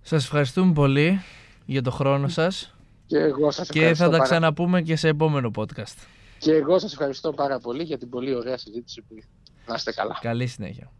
Σας 0.00 0.24
ευχαριστούμε 0.24 0.72
πολύ 0.72 1.20
για 1.66 1.82
το 1.82 1.90
χρόνο 1.90 2.28
σας 2.28 2.74
Και 3.06 3.18
εγώ 3.18 3.50
σας 3.50 3.68
και 3.68 3.78
ευχαριστώ, 3.78 4.04
θα 4.04 4.10
τα 4.10 4.16
πάρα... 4.16 4.28
ξαναπούμε 4.28 4.82
και 4.82 4.96
σε 4.96 5.08
επόμενο 5.08 5.50
podcast. 5.56 5.96
και 6.38 6.52
εγώ 6.52 6.78
σας 6.78 6.92
ευχαριστώ 6.92 7.32
πάρα 7.32 7.58
πολύ 7.58 7.82
για 7.82 7.98
την 7.98 8.08
πολύ 8.08 8.34
ωραία 8.34 8.58
συζήτηση 8.58 9.00
που 9.02 9.14
είχαμε. 9.16 9.34
Να 9.66 9.74
είστε 9.74 9.92
καλά. 9.92 10.18
Καλή 10.20 10.46
συνέχεια. 10.46 10.92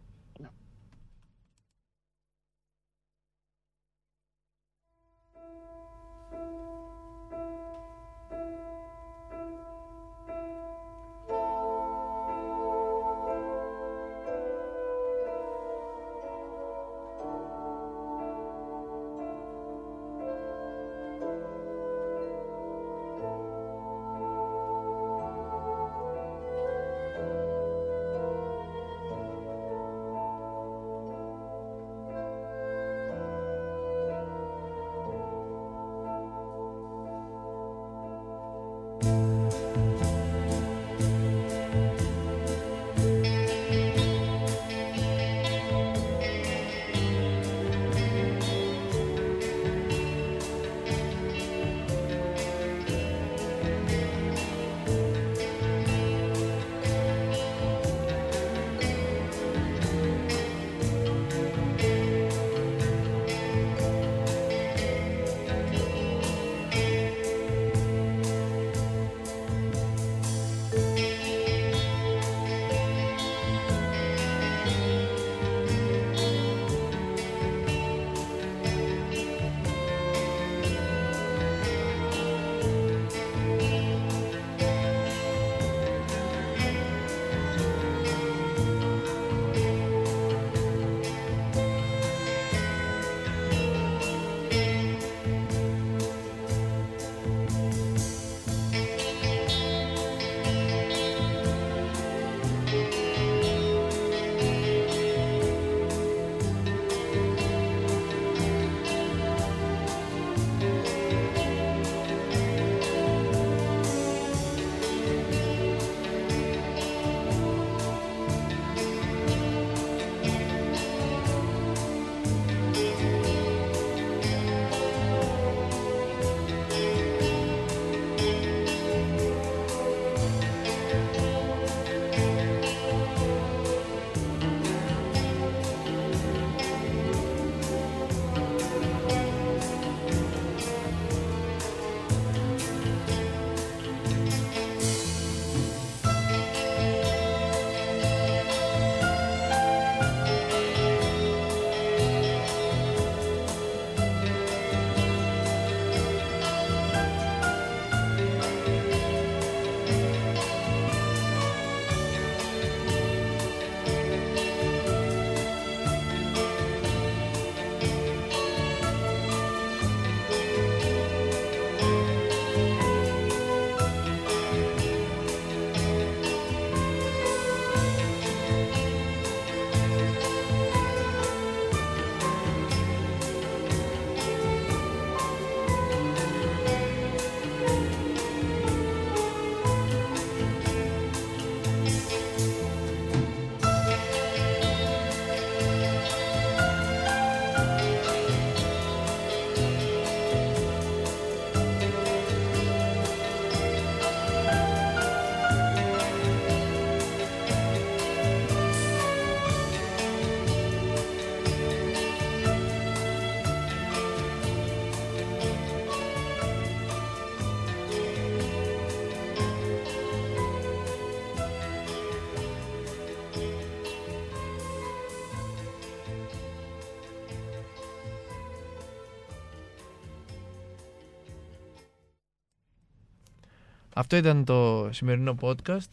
Αυτό 233.95 234.15
ήταν 234.15 234.45
το 234.45 234.89
σημερινό 234.91 235.35
podcast. 235.41 235.89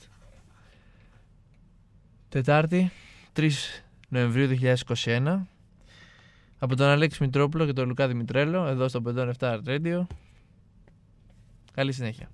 Τετάρτη, 2.28 2.90
3 3.36 3.50
Νοεμβρίου 4.08 4.58
2021. 5.04 5.38
Από 6.58 6.76
τον 6.76 6.86
Αλέξη 6.86 7.22
Μητρόπουλο 7.22 7.66
και 7.66 7.72
τον 7.72 7.88
Λουκά 7.88 8.08
Δημητρέλο, 8.08 8.66
εδώ 8.66 8.88
στο 8.88 9.02
507 9.06 9.60
Radio. 9.66 10.06
Καλή 11.72 11.92
συνέχεια. 11.92 12.28